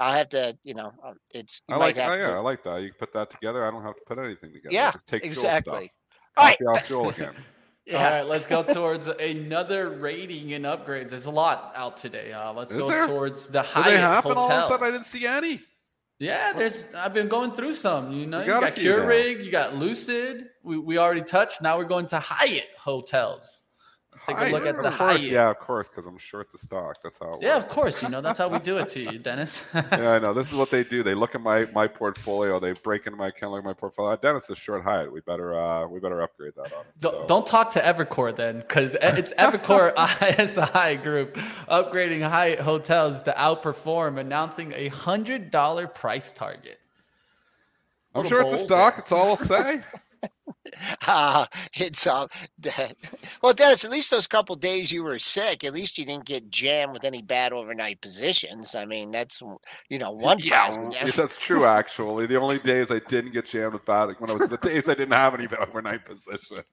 [0.01, 1.61] I'll have to, you know, uh, it's.
[1.69, 1.97] You I like.
[1.97, 2.81] Oh, yeah, to- I like that.
[2.81, 3.65] You can put that together.
[3.65, 4.73] I don't have to put anything together.
[4.73, 5.85] Yeah, Just take Joel's exactly.
[5.87, 5.89] stuff.
[6.37, 6.57] All right.
[6.57, 7.33] Copy off Joel again.
[7.35, 7.43] All
[7.93, 8.15] Yeah.
[8.17, 11.09] right, let's go towards another rating and upgrades.
[11.09, 12.31] There's a lot out today.
[12.31, 13.07] Uh, let's Is go there?
[13.07, 14.87] towards the Did Hyatt they happen all of a sudden?
[14.87, 15.61] I didn't see any.
[16.19, 16.85] Yeah, there's.
[16.93, 18.11] I've been going through some.
[18.11, 19.11] You know, We you got a got few now.
[19.11, 20.49] You got Lucid.
[20.63, 21.61] We, we already touched.
[21.63, 23.63] Now we're going to Hyatt hotels.
[24.13, 26.97] Let's take a look at the course, yeah, of course, because I'm short the stock.
[27.01, 28.03] That's how it Yeah, of course.
[28.03, 29.63] You know that's how we do it to you, Dennis.
[29.73, 30.33] yeah, I know.
[30.33, 31.01] This is what they do.
[31.01, 32.59] They look at my my portfolio.
[32.59, 34.17] They break into my account, look at my portfolio.
[34.17, 35.13] Dennis is short Hyatt.
[35.13, 36.83] We better uh we better upgrade that on.
[36.99, 41.35] Don't, So- don't talk to Evercore then, because it's Evercore ISI Group
[41.69, 46.79] upgrading Hyatt hotels to outperform, announcing a hundred dollar price target.
[48.13, 48.97] I'm it's a stock.
[48.97, 49.81] It's all I'll say.
[51.07, 51.45] Uh,
[51.75, 52.27] it's uh,
[53.41, 53.83] well, Dennis.
[53.83, 55.63] At least those couple days you were sick.
[55.63, 58.75] At least you didn't get jammed with any bad overnight positions.
[58.75, 59.41] I mean, that's
[59.89, 61.15] you know one yeah, positive.
[61.15, 61.65] that's true.
[61.65, 64.87] Actually, the only days I didn't get jammed with bad when I was the days
[64.87, 66.63] I didn't have any overnight positions.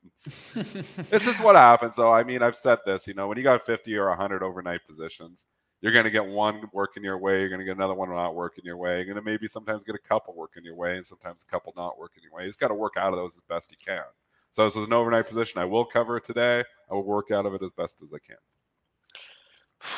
[1.11, 2.13] this is what happens, though.
[2.13, 3.07] I mean, I've said this.
[3.07, 5.47] You know, when you got 50 or 100 overnight positions,
[5.81, 7.41] you're going to get one working your way.
[7.41, 8.97] You're going to get another one not working your way.
[8.97, 11.73] You're going to maybe sometimes get a couple working your way, and sometimes a couple
[11.77, 12.43] not working your way.
[12.43, 14.03] You just got to work out of those as best you can.
[14.51, 15.61] So this was an overnight position.
[15.61, 16.65] I will cover it today.
[16.91, 18.37] I will work out of it as best as I can.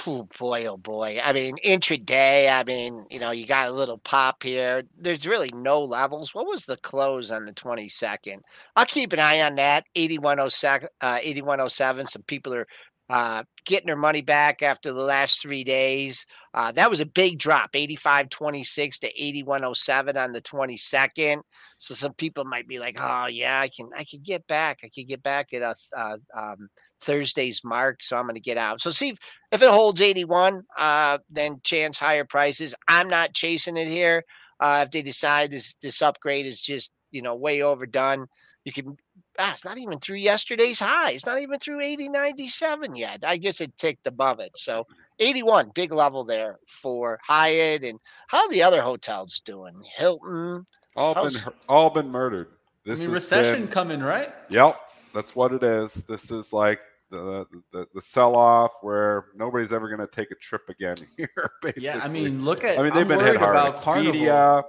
[0.07, 1.21] Oh boy, oh boy.
[1.23, 4.83] I mean, intraday, I mean, you know, you got a little pop here.
[4.99, 6.35] There's really no levels.
[6.35, 8.41] What was the close on the 22nd?
[8.77, 9.87] I'll keep an eye on that.
[9.95, 12.07] 8107, uh, 8107.
[12.07, 12.67] Some people are
[13.11, 16.27] uh, getting her money back after the last three days.
[16.55, 21.43] Uh, that was a big drop, 8526 to 8107 on the 22nd.
[21.79, 24.79] So some people might be like, oh, yeah, I can, I can get back.
[24.85, 26.69] I can get back at a, uh, um,
[27.01, 28.03] Thursday's mark.
[28.03, 28.81] So I'm going to get out.
[28.81, 29.19] So see if,
[29.51, 32.75] if it holds 81, uh, then chance higher prices.
[32.89, 34.25] I'm not chasing it here.
[34.61, 38.27] Uh, if they decide this this upgrade is just you know way overdone,
[38.65, 38.97] you can.
[39.41, 41.13] Ah, it's not even through yesterday's high.
[41.13, 43.21] It's not even through 80, 97 yet.
[43.27, 44.51] I guess it ticked above it.
[44.57, 44.87] So
[45.19, 49.75] 81, big level there for Hyatt and how are the other hotels doing?
[49.97, 50.67] Hilton.
[50.97, 52.49] All been How's- hu- all been murdered.
[52.53, 54.35] I This mean, recession been- coming, right?
[54.49, 54.77] Yep,
[55.15, 56.05] that's what it is.
[56.07, 56.81] This is like
[57.11, 61.29] the the, the sell off where nobody's ever going to take a trip again here.
[61.63, 62.79] Basically, Yeah, I mean, look at.
[62.79, 63.57] I mean they've I'm been hit worried hard.
[63.57, 64.13] about Carnival.
[64.13, 64.63] Expedia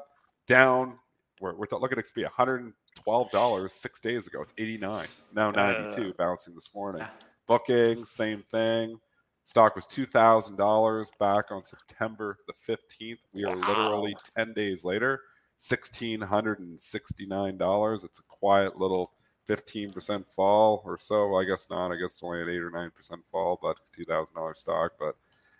[0.47, 0.97] down.
[1.41, 4.41] We're, we're look at Expedia, 112 dollars six days ago.
[4.43, 5.51] It's 89 now, uh.
[5.51, 7.01] 92, bouncing this morning.
[7.03, 7.11] Ah.
[7.47, 8.99] Booking, same thing.
[9.43, 13.17] Stock was two thousand dollars back on September the 15th.
[13.33, 15.21] We are literally 10 days later,
[15.57, 18.03] sixteen hundred and sixty-nine dollars.
[18.03, 19.11] It's a quiet little
[19.49, 21.35] 15% fall or so.
[21.35, 21.91] I guess not.
[21.91, 24.93] I guess it's only an eight or nine percent fall, but two thousand dollar stock.
[24.99, 25.15] But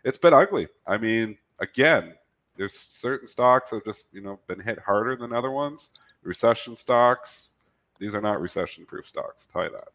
[0.06, 0.68] it's been ugly.
[0.88, 2.14] I mean, again,
[2.62, 5.90] there's certain stocks that have just you know been hit harder than other ones.
[6.24, 7.56] Recession stocks.
[8.00, 9.48] These are not recession proof stocks.
[9.54, 9.88] I'll tell you that.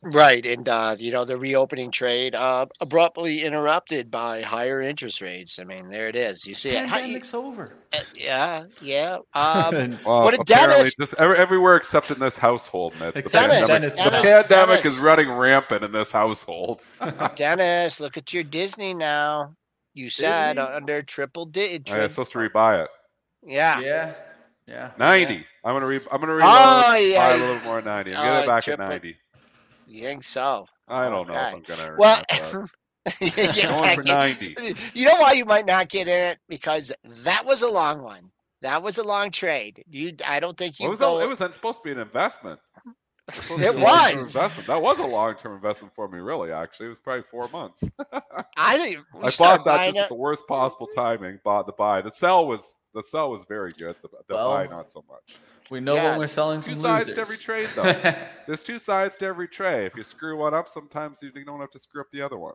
[0.00, 0.44] Right.
[0.46, 5.58] And, uh, you know, the reopening trade uh, abruptly interrupted by higher interest rates.
[5.58, 6.46] I mean, there it is.
[6.46, 6.86] You see it.
[6.88, 7.76] How you- Pandemic's over.
[7.92, 8.64] uh, yeah.
[8.80, 9.18] Yeah.
[9.34, 13.14] Um, Well, What a Dennis- just every, everywhere except in this household, Mitch.
[13.14, 14.98] The Dennis, pandemic, Dennis, the Dennis, pandemic Dennis.
[14.98, 16.84] is running rampant in this household.
[17.36, 19.54] Dennis, look at your Disney now.
[19.94, 20.74] You said Disney?
[20.74, 22.90] under triple di- I am tri- supposed to rebuy it.
[23.46, 23.80] yeah.
[23.80, 24.14] Yeah,
[24.66, 24.90] yeah.
[24.98, 25.46] Ninety.
[25.64, 26.00] I'm gonna re.
[26.10, 26.50] I'm gonna reload.
[26.52, 27.18] Oh, yeah.
[27.30, 28.14] Buy a little more oh, at ninety.
[28.14, 29.16] I'm getting Oh, it back triple- at ninety.
[29.86, 30.66] You think so?
[30.88, 31.90] I don't know if I'm gonna.
[31.90, 32.40] earn Well, that,
[33.20, 34.56] going for back in- ninety.
[34.94, 38.30] you know why you might not get in it because that was a long one.
[38.62, 39.82] That was a long trade.
[39.88, 41.18] You, I don't think you What was go.
[41.18, 41.24] that?
[41.24, 42.58] It was supposed to be an investment.
[43.26, 44.36] It was supposed It to be a long-term was.
[44.36, 44.66] investment.
[44.66, 46.52] That was a long-term investment for me, really.
[46.52, 47.82] Actually, it was probably four months.
[48.56, 51.40] I think we I bought that buying just at the worst possible timing.
[51.42, 52.02] Bought the buy.
[52.02, 53.96] The sell was the sell was very good.
[54.02, 55.38] The, the Well, buy not so much.
[55.70, 56.10] We know Yeah.
[56.10, 57.14] when we're selling Two some sides losers.
[57.14, 58.14] to every trade, though.
[58.46, 59.86] There's two sides to every trade.
[59.86, 62.54] If you screw one up, sometimes you don't have to screw up the other one.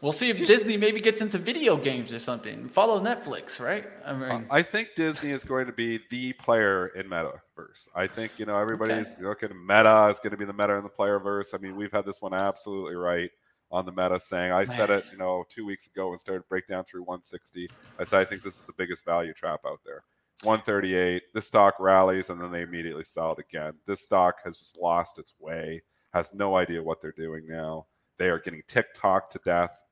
[0.00, 2.68] We'll see if Disney maybe gets into video games or something.
[2.68, 3.86] Follow Netflix, right?
[4.04, 7.88] I mean, I think Disney is going to be the player in metaverse.
[7.94, 10.82] I think you know everybody's looking at Meta is going to be the meta in
[10.82, 11.54] the playerverse.
[11.54, 13.30] I mean, we've had this one absolutely right
[13.70, 16.84] on the meta, saying I said it, you know, two weeks ago and started breakdown
[16.84, 17.68] through 160.
[17.98, 20.04] I said I think this is the biggest value trap out there.
[20.34, 21.22] It's 138.
[21.32, 23.74] This stock rallies and then they immediately sell it again.
[23.86, 25.82] This stock has just lost its way.
[26.12, 27.86] Has no idea what they're doing now.
[28.18, 29.82] They are getting TikTok to death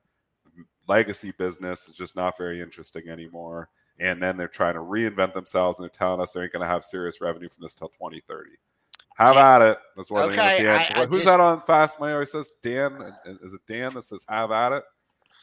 [0.89, 3.69] legacy business is just not very interesting anymore.
[4.01, 6.67] And then they're trying to reinvent themselves and they're telling us they ain't going to
[6.67, 8.51] have serious revenue from this till 2030.
[9.17, 9.57] Have Yeah.
[9.57, 9.79] at it.
[9.97, 10.65] That's what Okay, I mean.
[10.65, 12.19] Dan, I- I who's just- that on Fast Mayo?
[12.21, 13.15] He says Dan.
[13.25, 14.85] Is it Dan that says have at it?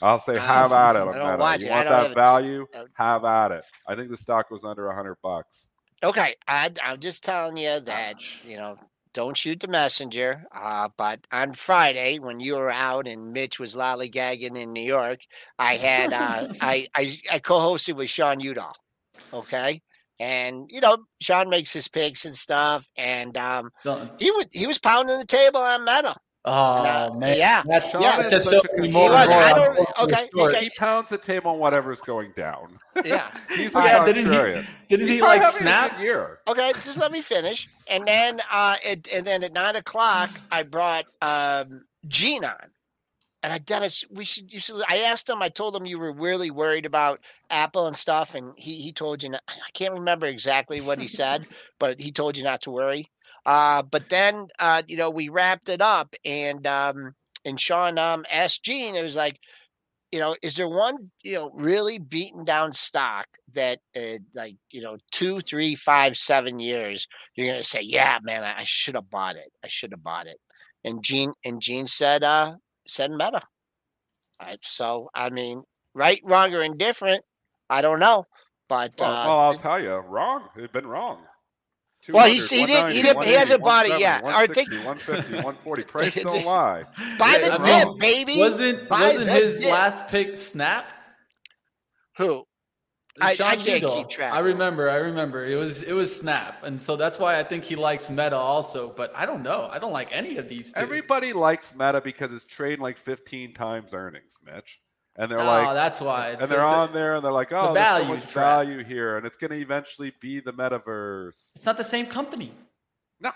[0.01, 1.01] I'll say Uh, have at it.
[1.01, 1.69] On don't watch You.
[1.69, 2.67] Want that value?
[2.73, 3.65] Uh, Have at it.
[3.87, 5.67] I think the stock was under 100 bucks.
[6.03, 8.77] Okay, I, I'm just telling you that you know
[9.13, 10.45] don't shoot the messenger.
[10.55, 15.19] Uh, but on Friday, when you were out and Mitch was lollygagging in New York,
[15.57, 18.75] I had uh, I, I I co-hosted with Sean Udall.
[19.33, 19.81] Okay,
[20.19, 23.71] and you know Sean makes his picks and stuff, and um,
[24.19, 26.15] he was he was pounding the table on Meta.
[26.49, 28.21] Oh uh, man, yeah, that's Sean yeah.
[28.25, 29.29] is just such shows a more He was.
[29.29, 30.59] more I don't- okay, okay.
[30.63, 32.79] He pounds the table on whatever's going down.
[33.05, 33.31] Yeah.
[33.55, 34.67] He's a Yeah, didn't he?
[34.89, 35.91] Didn't he like snap?
[35.97, 36.39] good year.
[36.47, 37.69] Okay, just let me finish.
[37.87, 42.71] And then uh it, and then at nine o'clock I brought um Gene on.
[43.41, 46.11] And I Dennis, we should you should I asked him, I told him you were
[46.11, 50.25] really worried about Apple and stuff, and he he told you not, I can't remember
[50.25, 51.47] exactly what he said,
[51.79, 53.09] but he told you not to worry.
[53.49, 58.23] Uh but then uh you know we wrapped it up and um and Sean um
[58.31, 59.39] asked Gene, it was like
[60.11, 64.81] you know, is there one, you know, really beaten down stock that, uh, like, you
[64.81, 69.09] know, two, three, five, seven years, you're gonna say, yeah, man, I, I should have
[69.09, 69.51] bought it.
[69.63, 70.37] I should have bought it.
[70.83, 72.55] And Gene and Gene said, uh,
[72.87, 73.41] said Meta.
[74.39, 77.23] I, so I mean, right, wrong, or indifferent,
[77.69, 78.25] I don't know,
[78.67, 80.49] but Well, uh, well, I'll tell you, wrong.
[80.57, 81.19] It'd been wrong.
[82.07, 84.23] Well, he he didn't- he didn't- he hasn't bought it yet.
[84.23, 85.83] Or I think- 160, 150, 140.
[85.83, 86.83] Price don't lie.
[87.17, 88.39] buy the dip, mean, baby.
[88.39, 89.71] Wasn't Buy wasn't the his dip.
[89.71, 90.85] last pick snap?
[92.17, 92.45] Who?
[93.21, 93.97] I- I can't Udall.
[93.97, 94.31] keep track.
[94.33, 94.89] I remember.
[94.89, 95.45] I remember.
[95.45, 98.93] It was it was Snap, and so that's why I think he likes Meta also.
[98.95, 99.67] But I don't know.
[99.69, 100.79] I don't like any of these two.
[100.79, 104.79] Everybody likes Meta because it's trading like 15 times earnings, Mitch.
[105.21, 106.29] And they're like, oh, like, that's why.
[106.29, 108.33] and they're it's- on there and they're like, oh, there's so much trapped.
[108.67, 111.55] value here, and it's going to eventually be the metaverse.
[111.57, 112.53] It's not the same company.
[113.19, 113.31] No,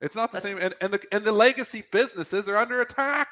[0.00, 0.64] it's not the That's- same.
[0.64, 3.28] And, and the and the legacy businesses are under attack.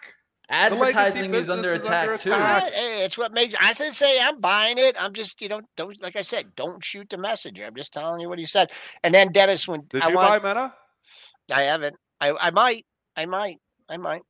[0.50, 2.32] Advertising is business under is attack under too.
[2.32, 2.62] attack.
[2.64, 4.94] Right, Hey, it's what makes I said say I'm buying it.
[5.00, 7.64] I'm just you know don't like I said don't shoot the messenger.
[7.64, 8.70] I'm just telling you what he said.
[9.02, 10.74] And then Dennis, when Did I you want, buy Meta?
[11.50, 11.96] I haven't.
[12.20, 12.84] I I might.
[13.16, 13.58] I might.
[13.88, 14.20] I might.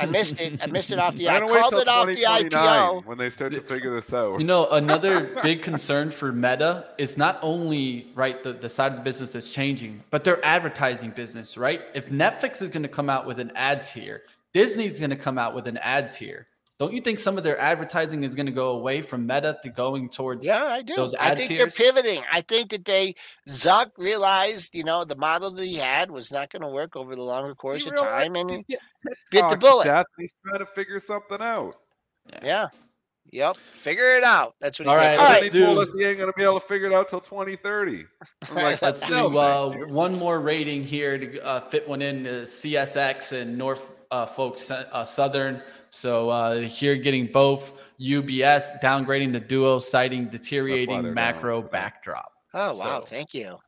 [0.00, 0.62] I missed it.
[0.62, 1.28] I missed it off the.
[1.28, 3.04] I I'm wait called till it off the 2029 IPO.
[3.06, 4.38] when they start to figure this out.
[4.38, 8.98] You know, another big concern for Meta is not only right the, the side of
[8.98, 11.82] the business that's changing, but their advertising business, right?
[11.94, 14.22] If Netflix is going to come out with an ad tier,
[14.52, 16.46] Disney's going to come out with an ad tier.
[16.82, 19.68] Don't you think some of their advertising is going to go away from Meta to
[19.68, 20.96] going towards Yeah, I do.
[20.96, 21.76] those I think tiers?
[21.76, 22.24] they're pivoting.
[22.32, 23.14] I think that they
[23.48, 27.14] Zuck realized, you know, the model that he had was not going to work over
[27.14, 28.80] the longer course He of realized time, and he's getting
[29.30, 29.84] bit the bullet.
[29.84, 31.76] death, He's trying to figure something out.
[32.42, 32.66] yeah,
[33.30, 34.56] yep, figure it out.
[34.60, 35.06] That's what he All did.
[35.06, 36.58] right, All And let's right, then he told do- us he ain't gonna be able
[36.58, 38.06] to figure it out till 2030.
[38.54, 43.30] Like, Let's do uh, one more rating here to uh, fit one in to CSX
[43.40, 45.62] and North uh, folks uh, Southern.
[45.94, 51.68] So uh, here getting both UBS downgrading the duo, citing deteriorating macro today.
[51.70, 52.32] backdrop.
[52.54, 53.58] Oh wow, So- thank you.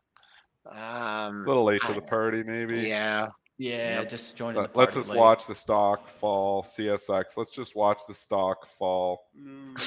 [0.67, 2.81] Um, a little late to I- the party, maybe.
[2.81, 4.09] yeah, Yeah, Yep.
[4.11, 4.61] just joining.
[4.61, 5.19] Let- the let's just late.
[5.19, 6.63] watch the stock fall.
[6.63, 7.37] CSX.
[7.37, 9.29] Let's just watch the stock fall.
[9.39, 9.79] Mm,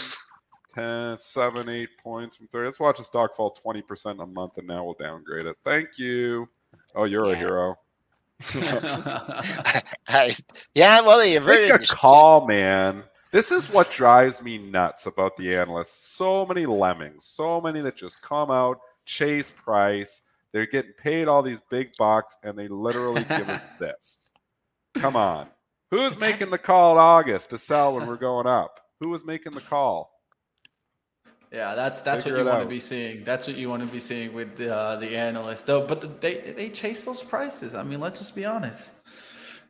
[0.76, 2.68] 10, 7, 8 points from 30.
[2.68, 5.58] Let's watch the stock fall 20% a month and now we'll downgrade it.
[5.66, 6.48] Thank you.
[6.96, 7.78] Oh, you're a hero.
[8.54, 10.36] I,
[10.76, 11.02] yeah.
[11.02, 11.72] Well, they averted.
[11.72, 13.04] Make a call, man.
[13.32, 15.94] This is what drives me nuts about the analysts.
[16.16, 20.30] So many lemmings, so many that just come out, chase price.
[20.54, 24.34] They're getting paid all these big bucks, and they literally give us this.
[24.96, 25.48] Come on.
[25.92, 28.80] Who's making the call in August to sell when we're going up?
[29.00, 30.12] Who was making the call?
[31.52, 33.24] Yeah, that's that's Figure what you it want to be seeing.
[33.24, 35.86] That's what you want to be seeing with the uh, the analysts, though.
[35.86, 37.74] But the, they they chase those prices.
[37.74, 38.92] I mean, let's just be honest.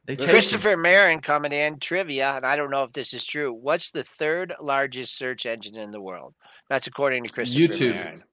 [0.06, 0.34] They chase them.
[0.34, 3.54] Christopher Marin coming in trivia, and I don't know if this is true.
[3.54, 6.34] What's the third largest search engine in the world?
[6.70, 7.94] That's according to Christopher YouTube.
[7.94, 8.24] Marin.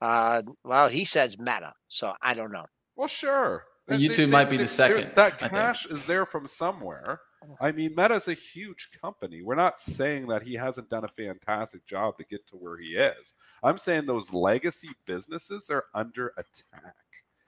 [0.00, 2.66] Uh, well, he says Meta, so I don't know.
[2.96, 3.64] Well, sure.
[3.86, 7.20] The YouTube might be the second, That I cash is there from somewhere.
[7.48, 7.56] Oh.
[7.60, 9.42] I mean, Meta's a huge company.
[9.42, 12.96] We're not saying that he hasn't done a fantastic job to get to where he
[12.96, 13.34] is.
[13.62, 16.96] I'm saying those legacy businesses are under attack,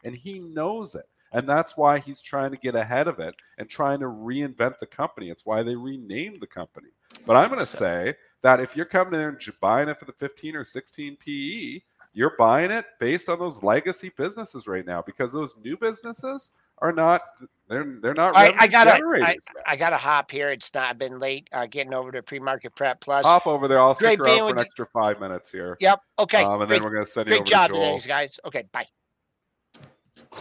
[0.04, 1.06] and he knows it.
[1.32, 4.86] And that's why he's trying to get ahead of it and trying to reinvent the
[4.86, 5.30] company.
[5.30, 6.88] It's why they renamed the company.
[7.24, 10.06] But I'm going to say that if you're coming in there and buying it for
[10.06, 11.82] the 15 or 16 PE,
[12.12, 16.92] you're buying it based on those legacy businesses right now because those new businesses are
[16.92, 17.22] not
[17.68, 20.50] they're they're not I, I gotta I, I, gotta hop here.
[20.50, 23.24] It's not been late uh, getting over to pre-market prep plus.
[23.24, 23.78] Hop over there.
[23.80, 25.76] I'll stick around for an extra five minutes here.
[25.80, 26.00] Yep.
[26.18, 26.42] Okay.
[26.42, 28.40] Um, and great, then we're gonna send you great job today, guys.
[28.44, 28.64] Okay.
[28.72, 28.86] Bye.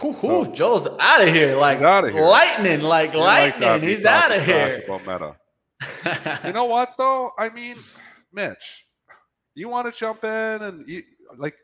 [0.04, 2.22] Ooh, so, Joe's out of here like out of here.
[2.22, 3.68] lightning, like you lightning.
[3.68, 4.82] Like he's out of here.
[4.88, 6.40] About meta.
[6.46, 7.30] you know what though?
[7.38, 7.76] I mean,
[8.32, 8.86] Mitch,
[9.54, 11.02] you want to jump in and you
[11.36, 11.54] like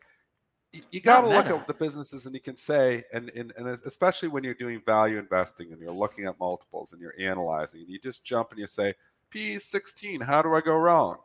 [0.91, 4.29] you, got to look at the businesses and you can say and, and and especially
[4.29, 7.99] when you're doing value investing and you're looking at multiples and you're analyzing and you
[7.99, 8.93] just jump and you say
[9.29, 11.17] p 16 how do i go wrong?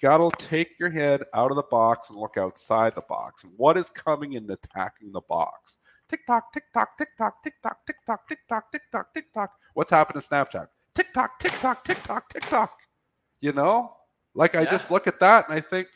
[0.00, 3.44] You got to take your head out of the box and look outside the box.
[3.44, 5.78] And what is coming and attacking the box?
[6.08, 9.32] Tick tock tick tock tick tock tick tock tick tock tick tock tick tock tick
[9.32, 10.68] tock what's happened to snapchat?
[10.94, 12.78] Tick tock tick tock tick tock tick tock
[13.40, 13.92] you know?
[14.34, 15.88] Like i just look at that and i think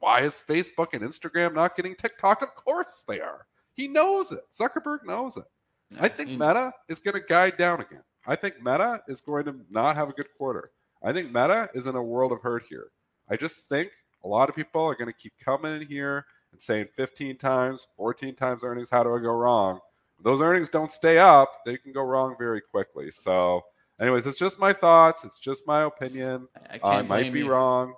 [0.00, 2.42] why is Facebook and Instagram not getting TikTok?
[2.42, 3.46] Of course they are.
[3.74, 4.40] He knows it.
[4.52, 5.44] Zuckerberg knows it.
[5.90, 6.36] Yeah, I think he...
[6.36, 8.02] Meta is going to guide down again.
[8.26, 10.70] I think Meta is going to not have a good quarter.
[11.02, 12.88] I think Meta is in a world of hurt here.
[13.30, 13.90] I just think
[14.24, 17.86] a lot of people are going to keep coming in here and saying 15 times,
[17.96, 19.80] 14 times earnings, how do I go wrong?
[20.18, 23.10] If those earnings don't stay up, they can go wrong very quickly.
[23.10, 23.62] So,
[24.00, 25.24] anyways, it's just my thoughts.
[25.24, 26.48] It's just my opinion.
[26.70, 27.50] I, uh, I might be you.
[27.50, 27.94] wrong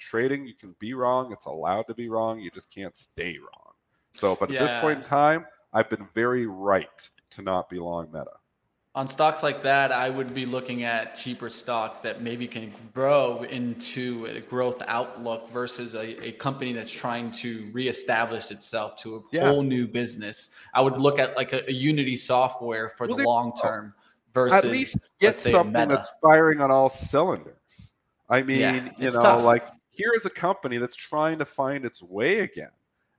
[0.00, 1.32] trading, you can be wrong.
[1.32, 2.40] It's allowed to be wrong.
[2.40, 3.74] You just can't stay wrong.
[4.12, 4.60] So, but yeah.
[4.60, 8.32] at this point in time, I've been very right to not be long meta.
[8.96, 13.44] On stocks like that, I would be looking at cheaper stocks that maybe can grow
[13.44, 19.20] into a growth outlook versus a, a company that's trying to reestablish itself to a
[19.30, 19.46] yeah.
[19.46, 20.56] whole new business.
[20.74, 23.94] I would look at like a, a Unity software for well, the long term
[24.34, 27.92] versus at least get something that's firing on all cylinders.
[28.28, 29.44] I mean, yeah, you know, tough.
[29.44, 29.68] like
[30.00, 32.70] here is a company that's trying to find its way again.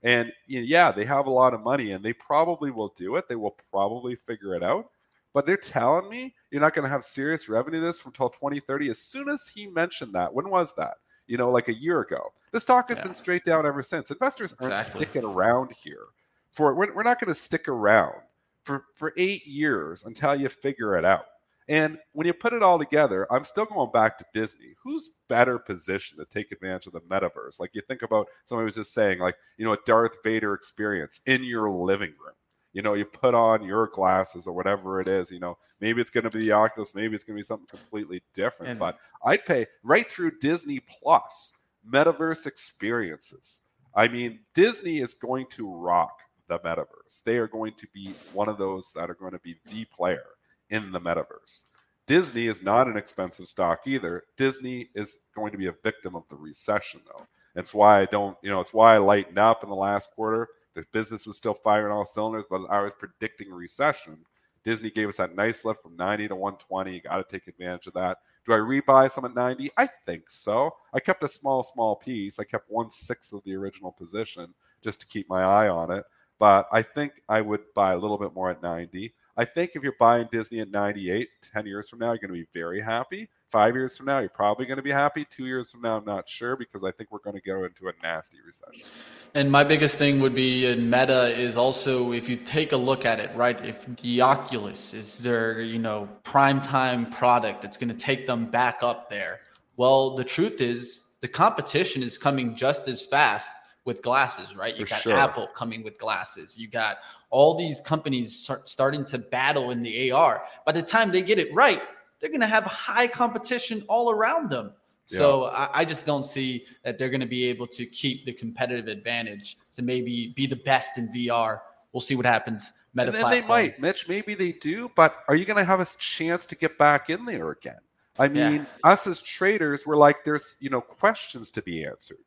[0.03, 3.27] And yeah, they have a lot of money and they probably will do it.
[3.29, 4.89] They will probably figure it out.
[5.33, 8.89] But they're telling me you're not going to have serious revenue this from until 2030.
[8.89, 10.95] As soon as he mentioned that, when was that?
[11.27, 12.33] You know, like a year ago.
[12.51, 13.05] The stock has yeah.
[13.05, 14.11] been straight down ever since.
[14.11, 15.05] Investors aren't exactly.
[15.05, 16.07] sticking around here
[16.51, 18.15] for we're, we're not going to stick around
[18.63, 21.25] for for eight years until you figure it out.
[21.71, 24.75] And when you put it all together, I'm still going back to Disney.
[24.83, 27.61] Who's better positioned to take advantage of the metaverse?
[27.61, 31.21] Like you think about somebody was just saying, like, you know, a Darth Vader experience
[31.25, 32.35] in your living room.
[32.73, 36.11] You know, you put on your glasses or whatever it is, you know, maybe it's
[36.11, 38.71] going to be the Oculus, maybe it's going to be something completely different.
[38.71, 41.53] And, but I'd pay right through Disney Plus
[41.89, 43.61] metaverse experiences.
[43.95, 46.19] I mean, Disney is going to rock
[46.49, 47.23] the metaverse.
[47.23, 50.23] They are going to be one of those that are going to be the player
[50.71, 51.65] in the metaverse.
[52.07, 54.23] Disney is not an expensive stock either.
[54.35, 57.27] Disney is going to be a victim of the recession, though.
[57.55, 60.47] It's why I don't, you know, it's why I lightened up in the last quarter.
[60.73, 64.17] The business was still firing all cylinders, but I was predicting recession.
[64.63, 66.93] Disney gave us that nice lift from 90 to 120.
[66.93, 68.19] You got to take advantage of that.
[68.45, 69.71] Do I rebuy some at 90?
[69.77, 70.75] I think so.
[70.93, 72.39] I kept a small, small piece.
[72.39, 76.05] I kept one sixth of the original position just to keep my eye on it.
[76.39, 79.13] But I think I would buy a little bit more at 90.
[79.41, 82.33] I think if you're buying Disney at 98, 10 years from now, you're going to
[82.33, 83.27] be very happy.
[83.49, 85.25] Five years from now, you're probably going to be happy.
[85.25, 87.87] Two years from now, I'm not sure because I think we're going to go into
[87.87, 88.85] a nasty recession.
[89.33, 93.03] And my biggest thing would be in Meta is also if you take a look
[93.03, 93.59] at it, right?
[93.65, 98.45] If the Oculus is their, you know, prime time product that's going to take them
[98.45, 99.39] back up there.
[99.75, 103.49] Well, the truth is the competition is coming just as fast
[103.85, 104.75] with glasses, right?
[104.75, 105.13] You For got sure.
[105.13, 106.57] Apple coming with glasses.
[106.57, 106.97] You got
[107.29, 110.43] all these companies start, starting to battle in the AR.
[110.65, 111.81] By the time they get it right,
[112.19, 114.73] they're going to have high competition all around them.
[115.09, 115.17] Yeah.
[115.17, 118.31] So I, I, just don't see that they're going to be able to keep the
[118.31, 121.59] competitive advantage to maybe be the best in VR.
[121.91, 122.71] We'll see what happens.
[122.93, 123.41] Meta and platform.
[123.41, 124.07] they might, Mitch.
[124.07, 127.25] Maybe they do, but are you going to have a chance to get back in
[127.25, 127.79] there again?
[128.19, 128.65] I mean, yeah.
[128.91, 132.17] us as traders, we're like, there's you know questions to be answered.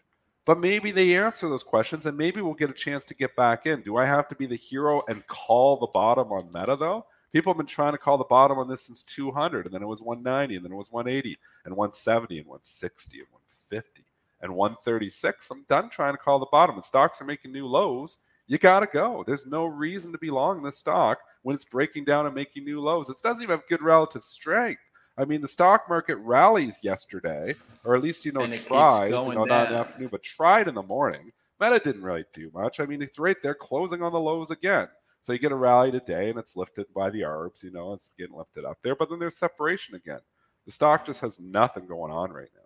[0.46, 3.66] But maybe they answer those questions and maybe we'll get a chance to get back
[3.66, 3.80] in.
[3.80, 7.06] Do I have to be the hero and call the bottom on meta though?
[7.32, 9.86] People have been trying to call the bottom on this since 200 and then it
[9.86, 14.04] was 190 and then it was 180 and 170 and 160 and 150
[14.42, 15.50] and 136.
[15.50, 16.76] I'm done trying to call the bottom.
[16.76, 18.18] And stocks are making new lows.
[18.46, 19.24] You got to go.
[19.26, 22.80] There's no reason to be long this stock when it's breaking down and making new
[22.80, 23.08] lows.
[23.08, 24.82] It doesn't even have good relative strength.
[25.16, 27.54] I mean, the stock market rallies yesterday,
[27.84, 30.74] or at least you know tries, you know, not in the afternoon, but tried in
[30.74, 31.32] the morning.
[31.60, 32.80] Meta didn't really do much.
[32.80, 34.88] I mean, it's right there, closing on the lows again.
[35.22, 37.62] So you get a rally today, and it's lifted by the arbs.
[37.62, 40.20] You know, it's getting lifted up there, but then there's separation again.
[40.66, 42.60] The stock just has nothing going on right now.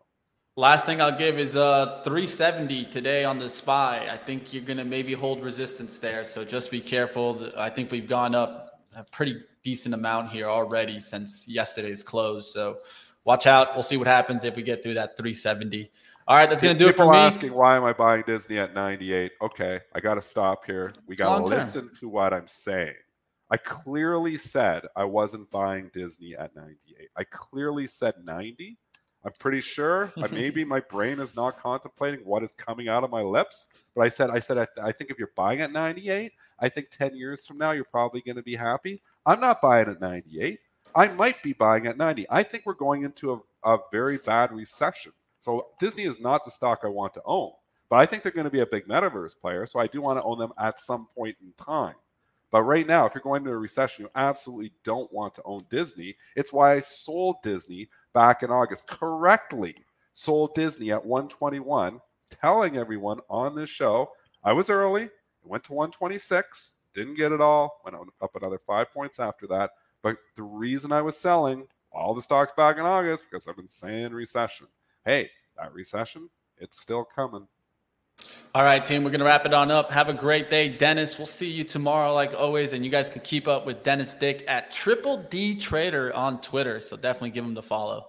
[0.57, 4.09] Last thing I'll give is uh 370 today on the SPY.
[4.11, 7.53] I think you're gonna maybe hold resistance there, so just be careful.
[7.57, 8.68] I think we've gone up
[8.99, 12.53] a pretty decent amount here already since yesterday's close.
[12.53, 12.79] So
[13.25, 13.75] watch out.
[13.75, 15.91] We'll see what happens if we get through that 370.
[16.27, 17.17] All right, that's going to do it for me.
[17.17, 19.33] asking why am I buying Disney at 98?
[19.41, 20.93] Okay, I got to stop here.
[21.07, 22.95] We got to listen to what I'm saying.
[23.51, 27.09] I clearly said I wasn't buying Disney at 98.
[27.17, 28.77] I clearly said 90.
[29.29, 30.11] I'm pretty sure.
[30.33, 34.09] maybe my brain is not contemplating what is coming out of my lips, but I
[34.09, 37.15] said I said I, th- I think if you're buying at 98, I think 10
[37.15, 39.03] years from now you're probably going to be happy.
[39.27, 40.61] I'm not buying at 98.
[40.97, 42.25] I might be buying at 90.
[42.31, 45.13] I think we're going into a, a very bad recession.
[45.41, 47.53] So Disney is not the stock I want to own,
[47.91, 49.67] but I think they're going to be a big metaverse player.
[49.67, 51.97] So I do want to own them at some point in time.
[52.51, 55.61] But right now, if you're going into a recession, you absolutely don't want to own
[55.69, 56.17] Disney.
[56.35, 57.89] It's why I sold Disney
[58.19, 59.77] back in August correctly.
[60.13, 64.11] Sold Disney at 121, telling everyone on this show
[64.43, 65.09] I was early.
[65.45, 69.71] Went to 126, didn't get it all, went up another five points after that.
[70.03, 73.69] But the reason I was selling all the stocks back in August because I've been
[73.69, 74.67] saying recession.
[75.05, 77.47] Hey, that recession, it's still coming.
[78.55, 79.91] All right, team, we're going to wrap it on up.
[79.91, 80.69] Have a great day.
[80.69, 82.73] Dennis, we'll see you tomorrow, like always.
[82.73, 86.81] And you guys can keep up with Dennis Dick at Triple D Trader on Twitter.
[86.81, 88.09] So definitely give him the follow.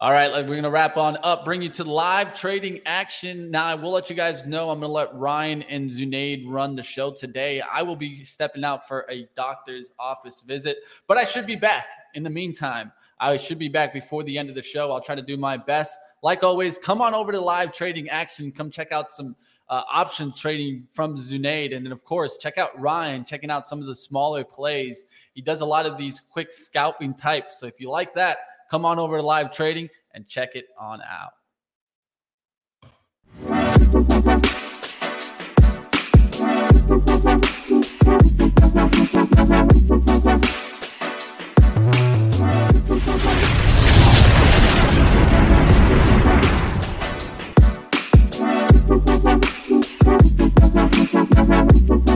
[0.00, 3.50] All right, we're going to wrap on up, bring you to live trading action.
[3.50, 6.76] Now, I will let you guys know I'm going to let Ryan and Zunaid run
[6.76, 7.62] the show today.
[7.62, 11.86] I will be stepping out for a doctor's office visit, but I should be back.
[12.14, 14.92] In the meantime, I should be back before the end of the show.
[14.92, 15.96] I'll try to do my best.
[16.24, 18.50] Like always, come on over to live trading action.
[18.50, 19.36] Come check out some
[19.68, 21.76] uh, option trading from Zunaid.
[21.76, 25.04] And then, of course, check out Ryan, checking out some of the smaller plays.
[25.34, 27.60] He does a lot of these quick scalping types.
[27.60, 28.38] So if you like that,
[28.70, 31.34] come on over to live trading and check it on out.